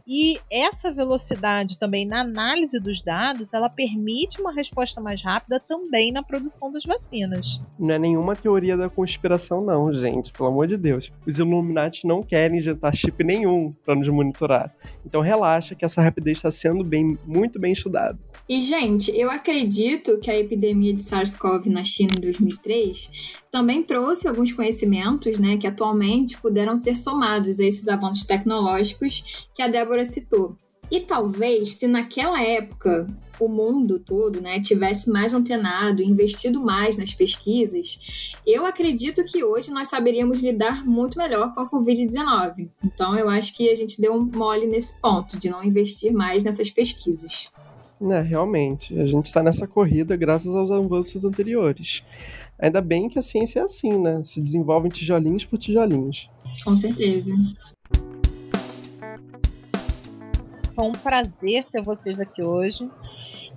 E 0.08 0.40
essa 0.50 0.90
velocidade 0.90 1.78
também 1.78 2.06
na 2.06 2.22
análise 2.22 2.80
dos 2.80 3.02
dados, 3.04 3.54
ela 3.54 3.70
permite 3.70 4.40
uma 4.40 4.54
resposta 4.54 5.02
mais 5.02 5.22
rápida 5.22 5.60
também 5.60 6.14
na 6.14 6.24
produção 6.24 6.72
das 6.72 6.86
vacinas. 6.86 7.62
Não 7.78 7.94
é 7.94 8.00
nenhuma 8.00 8.34
teoria 8.34 8.78
da 8.78 8.90
conspiração, 8.90 9.62
não, 9.62 9.92
gente. 9.92 10.32
Pelo 10.32 10.48
amor 10.48 10.66
de 10.66 10.78
Deus. 10.78 11.12
Os 11.26 11.40
Illuminati 11.40 12.08
não 12.08 12.24
querem 12.24 12.60
injetar 12.60 12.96
chip 12.96 13.22
nenhum 13.22 13.74
para 13.84 13.96
nos 13.96 14.08
monitorar. 14.08 14.74
Então 15.06 15.20
relaxa 15.20 15.76
que 15.76 15.84
essa 15.84 16.02
rapidez 16.02 16.38
está 16.38 16.50
sendo 16.52 16.86
bem, 16.86 17.18
muito 17.26 17.60
bem 17.60 17.74
estudada. 17.74 18.18
E, 18.48 18.62
gente, 18.62 19.12
eu 19.12 19.30
acredito 19.30 20.20
que 20.20 20.32
a 20.32 20.40
epidemia 20.40 20.94
de 20.94 21.04
SARS-CoV 21.04 21.66
na 21.66 21.84
China 21.84 22.14
em 22.16 22.22
2003 22.22 23.38
também 23.52 23.84
trouxe 23.84 24.28
alguns 24.28 24.52
conhecimentos 24.52 25.40
né, 25.40 25.58
que 25.58 25.68
atualmente 25.68 26.40
puderam 26.40 26.78
ser 26.78 26.96
somados 26.96 27.60
a 27.60 27.66
esses 27.66 27.88
avanços 27.88 28.26
tecnológicos 28.26 29.48
que 29.56 29.62
a 29.62 29.68
Débora 29.68 30.06
citou. 30.06 30.56
E 30.90 31.02
talvez, 31.02 31.74
se 31.74 31.88
naquela 31.88 32.42
época 32.42 33.08
o 33.40 33.48
mundo 33.48 34.00
todo 34.00 34.42
né, 34.42 34.60
tivesse 34.60 35.10
mais 35.10 35.34
antenado, 35.34 36.02
investido 36.02 36.60
mais 36.60 36.98
nas 36.98 37.14
pesquisas, 37.14 38.34
eu 38.46 38.66
acredito 38.66 39.24
que 39.26 39.44
hoje 39.44 39.70
nós 39.70 39.90
saberíamos 39.90 40.40
lidar 40.42 40.86
muito 40.86 41.18
melhor 41.18 41.54
com 41.54 41.62
a 41.62 41.70
Covid-19. 41.70 42.70
Então, 42.84 43.18
eu 43.18 43.30
acho 43.30 43.56
que 43.56 43.70
a 43.70 43.76
gente 43.76 44.02
deu 44.02 44.14
um 44.14 44.24
mole 44.24 44.66
nesse 44.66 44.94
ponto, 45.00 45.38
de 45.38 45.50
não 45.50 45.64
investir 45.64 46.12
mais 46.12 46.44
nessas 46.44 46.70
pesquisas. 46.70 47.52
É, 48.02 48.22
realmente. 48.22 48.98
A 49.00 49.06
gente 49.06 49.26
está 49.26 49.44
nessa 49.44 49.68
corrida 49.68 50.16
graças 50.16 50.54
aos 50.54 50.72
avanços 50.72 51.24
anteriores. 51.24 52.04
Ainda 52.60 52.82
bem 52.82 53.08
que 53.08 53.20
a 53.20 53.22
ciência 53.22 53.60
é 53.60 53.64
assim, 53.64 53.98
né? 53.98 54.24
Se 54.24 54.42
desenvolve 54.42 54.90
tijolinhos 54.90 55.46
por 55.46 55.60
tijolinhos. 55.60 56.28
Com 56.64 56.76
certeza. 56.76 57.32
Foi 60.74 60.88
um 60.88 60.92
prazer 60.92 61.66
ter 61.72 61.82
vocês 61.82 62.20
aqui 62.20 62.42
hoje. 62.42 62.90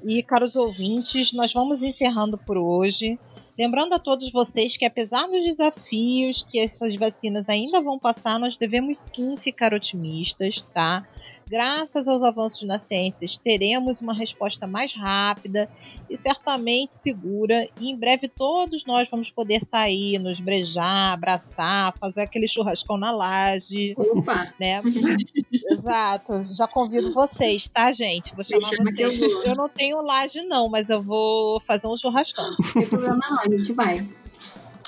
E, 0.05 0.23
caros 0.23 0.57
ouvintes, 0.57 1.33
nós 1.33 1.53
vamos 1.53 1.83
encerrando 1.83 2.39
por 2.39 2.57
hoje. 2.57 3.19
Lembrando 3.59 3.95
a 3.95 3.99
todos 3.99 4.33
vocês 4.33 4.77
que, 4.77 4.87
apesar 4.87 5.27
dos 5.27 5.45
desafios 5.45 6.43
que 6.43 6.59
essas 6.59 6.95
vacinas 6.97 7.47
ainda 7.49 7.81
vão 7.81 7.99
passar, 7.99 8.39
nós 8.39 8.57
devemos 8.57 8.99
sim 8.99 9.37
ficar 9.37 9.75
otimistas, 9.75 10.63
tá? 10.75 11.07
Graças 11.51 12.07
aos 12.07 12.23
avanços 12.23 12.63
na 12.63 12.79
ciência, 12.79 13.27
teremos 13.43 14.01
uma 14.01 14.15
resposta 14.15 14.69
mais 14.69 14.95
rápida 14.95 15.69
e 16.09 16.17
certamente 16.17 16.95
segura. 16.95 17.69
E 17.81 17.91
em 17.91 17.97
breve 17.97 18.29
todos 18.29 18.85
nós 18.87 19.09
vamos 19.11 19.31
poder 19.31 19.65
sair, 19.65 20.21
nos 20.21 20.39
brejar, 20.39 21.13
abraçar, 21.13 21.93
fazer 21.99 22.23
aquele 22.23 22.47
churrascão 22.47 22.97
na 22.97 23.11
laje. 23.11 23.95
Opa! 23.97 24.55
Né? 24.61 24.81
Exato. 25.71 26.45
Já 26.55 26.69
convido 26.69 27.13
vocês, 27.13 27.69
tá, 27.69 27.91
gente? 27.93 28.33
Vou 28.35 28.45
chamar 28.45 28.69
chama 28.69 28.93
que 28.93 29.05
vocês. 29.05 29.21
eu. 29.21 29.43
Eu 29.51 29.57
não 29.57 29.69
tenho 29.69 30.01
laje, 30.01 30.43
não, 30.43 30.69
mas 30.69 30.89
eu 30.89 31.03
vou 31.03 31.61
fazer 31.61 31.89
um 31.89 31.97
churrascão. 31.97 32.49
Não 32.51 32.73
tem 32.73 32.87
problema 32.87 33.19
não, 33.29 33.41
a 33.41 33.51
gente 33.51 33.73
vai. 33.73 34.07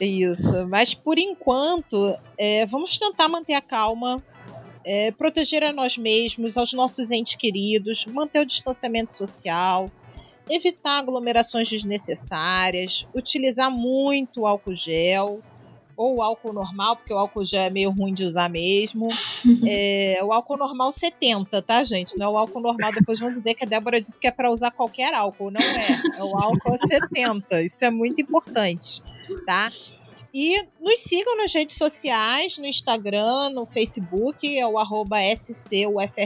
Isso. 0.00 0.66
Mas 0.68 0.94
por 0.94 1.18
enquanto, 1.18 2.16
é, 2.38 2.64
vamos 2.66 2.96
tentar 2.96 3.28
manter 3.28 3.54
a 3.54 3.60
calma. 3.60 4.16
É, 4.84 5.10
proteger 5.12 5.62
a 5.62 5.72
nós 5.72 5.96
mesmos, 5.96 6.56
aos 6.56 6.72
nossos 6.72 7.10
entes 7.10 7.34
queridos, 7.36 8.04
manter 8.06 8.40
o 8.40 8.46
distanciamento 8.46 9.12
social, 9.12 9.86
evitar 10.48 10.98
aglomerações 10.98 11.68
desnecessárias, 11.68 13.06
utilizar 13.14 13.70
muito 13.70 14.46
álcool 14.46 14.76
gel 14.76 15.40
ou 15.96 16.16
o 16.16 16.22
álcool 16.22 16.52
normal, 16.52 16.96
porque 16.96 17.12
o 17.12 17.18
álcool 17.18 17.44
gel 17.44 17.62
é 17.62 17.70
meio 17.70 17.90
ruim 17.90 18.14
de 18.14 18.24
usar 18.24 18.48
mesmo. 18.48 19.08
É, 19.64 20.20
o 20.22 20.32
álcool 20.32 20.56
normal 20.56 20.92
70, 20.92 21.62
tá, 21.62 21.82
gente? 21.82 22.16
Não 22.16 22.26
é 22.26 22.28
o 22.28 22.38
álcool 22.38 22.60
normal. 22.60 22.92
Depois 22.92 23.18
vão 23.18 23.32
dizer 23.32 23.54
que 23.54 23.64
a 23.64 23.66
Débora 23.66 24.00
disse 24.00 24.18
que 24.18 24.26
é 24.26 24.30
para 24.30 24.50
usar 24.50 24.70
qualquer 24.70 25.12
álcool. 25.14 25.50
Não 25.50 25.60
é. 25.60 26.18
É 26.18 26.22
o 26.22 26.36
álcool 26.36 26.78
70. 26.78 27.62
Isso 27.62 27.84
é 27.84 27.90
muito 27.90 28.20
importante, 28.20 29.02
tá? 29.44 29.68
E 30.34 30.66
nos 30.80 31.00
sigam 31.00 31.36
nas 31.36 31.52
redes 31.52 31.76
sociais, 31.76 32.56
no 32.56 32.64
Instagram, 32.64 33.50
no 33.50 33.66
Facebook, 33.66 34.58
é 34.58 34.66
o 34.66 34.78
arroba 34.78 35.18
scufrj.asm 35.36 36.16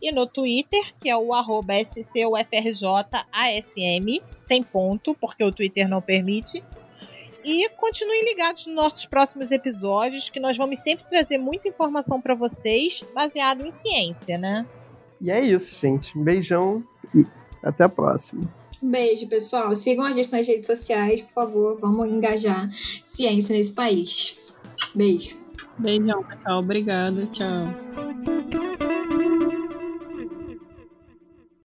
e 0.00 0.12
no 0.12 0.26
Twitter, 0.26 0.94
que 0.98 1.10
é 1.10 1.16
o 1.16 1.34
arroba 1.34 1.74
scufrjasm, 1.84 3.04
sem 4.40 4.62
ponto, 4.62 5.14
porque 5.14 5.44
o 5.44 5.52
Twitter 5.52 5.88
não 5.88 6.00
permite. 6.00 6.64
E 7.44 7.68
continuem 7.70 8.24
ligados 8.24 8.66
nos 8.66 8.74
nossos 8.74 9.06
próximos 9.06 9.50
episódios, 9.50 10.28
que 10.28 10.40
nós 10.40 10.56
vamos 10.56 10.80
sempre 10.80 11.04
trazer 11.08 11.38
muita 11.38 11.68
informação 11.68 12.20
para 12.20 12.34
vocês, 12.34 13.04
baseado 13.14 13.66
em 13.66 13.72
ciência, 13.72 14.38
né? 14.38 14.66
E 15.20 15.30
é 15.30 15.40
isso, 15.40 15.74
gente. 15.78 16.16
Um 16.16 16.22
beijão 16.22 16.82
e 17.14 17.26
até 17.62 17.84
a 17.84 17.88
próxima. 17.88 18.42
Beijo, 18.80 19.26
pessoal. 19.28 19.74
Sigam 19.74 20.04
a 20.04 20.12
gente 20.12 20.30
nas 20.30 20.46
redes 20.46 20.66
sociais, 20.66 21.22
por 21.22 21.32
favor. 21.32 21.78
Vamos 21.80 22.08
engajar 22.08 22.70
ciência 23.04 23.56
nesse 23.56 23.72
país. 23.72 24.38
Beijo. 24.94 25.36
Beijão, 25.78 26.22
pessoal. 26.24 26.60
Obrigada. 26.60 27.26
Tchau. 27.26 28.77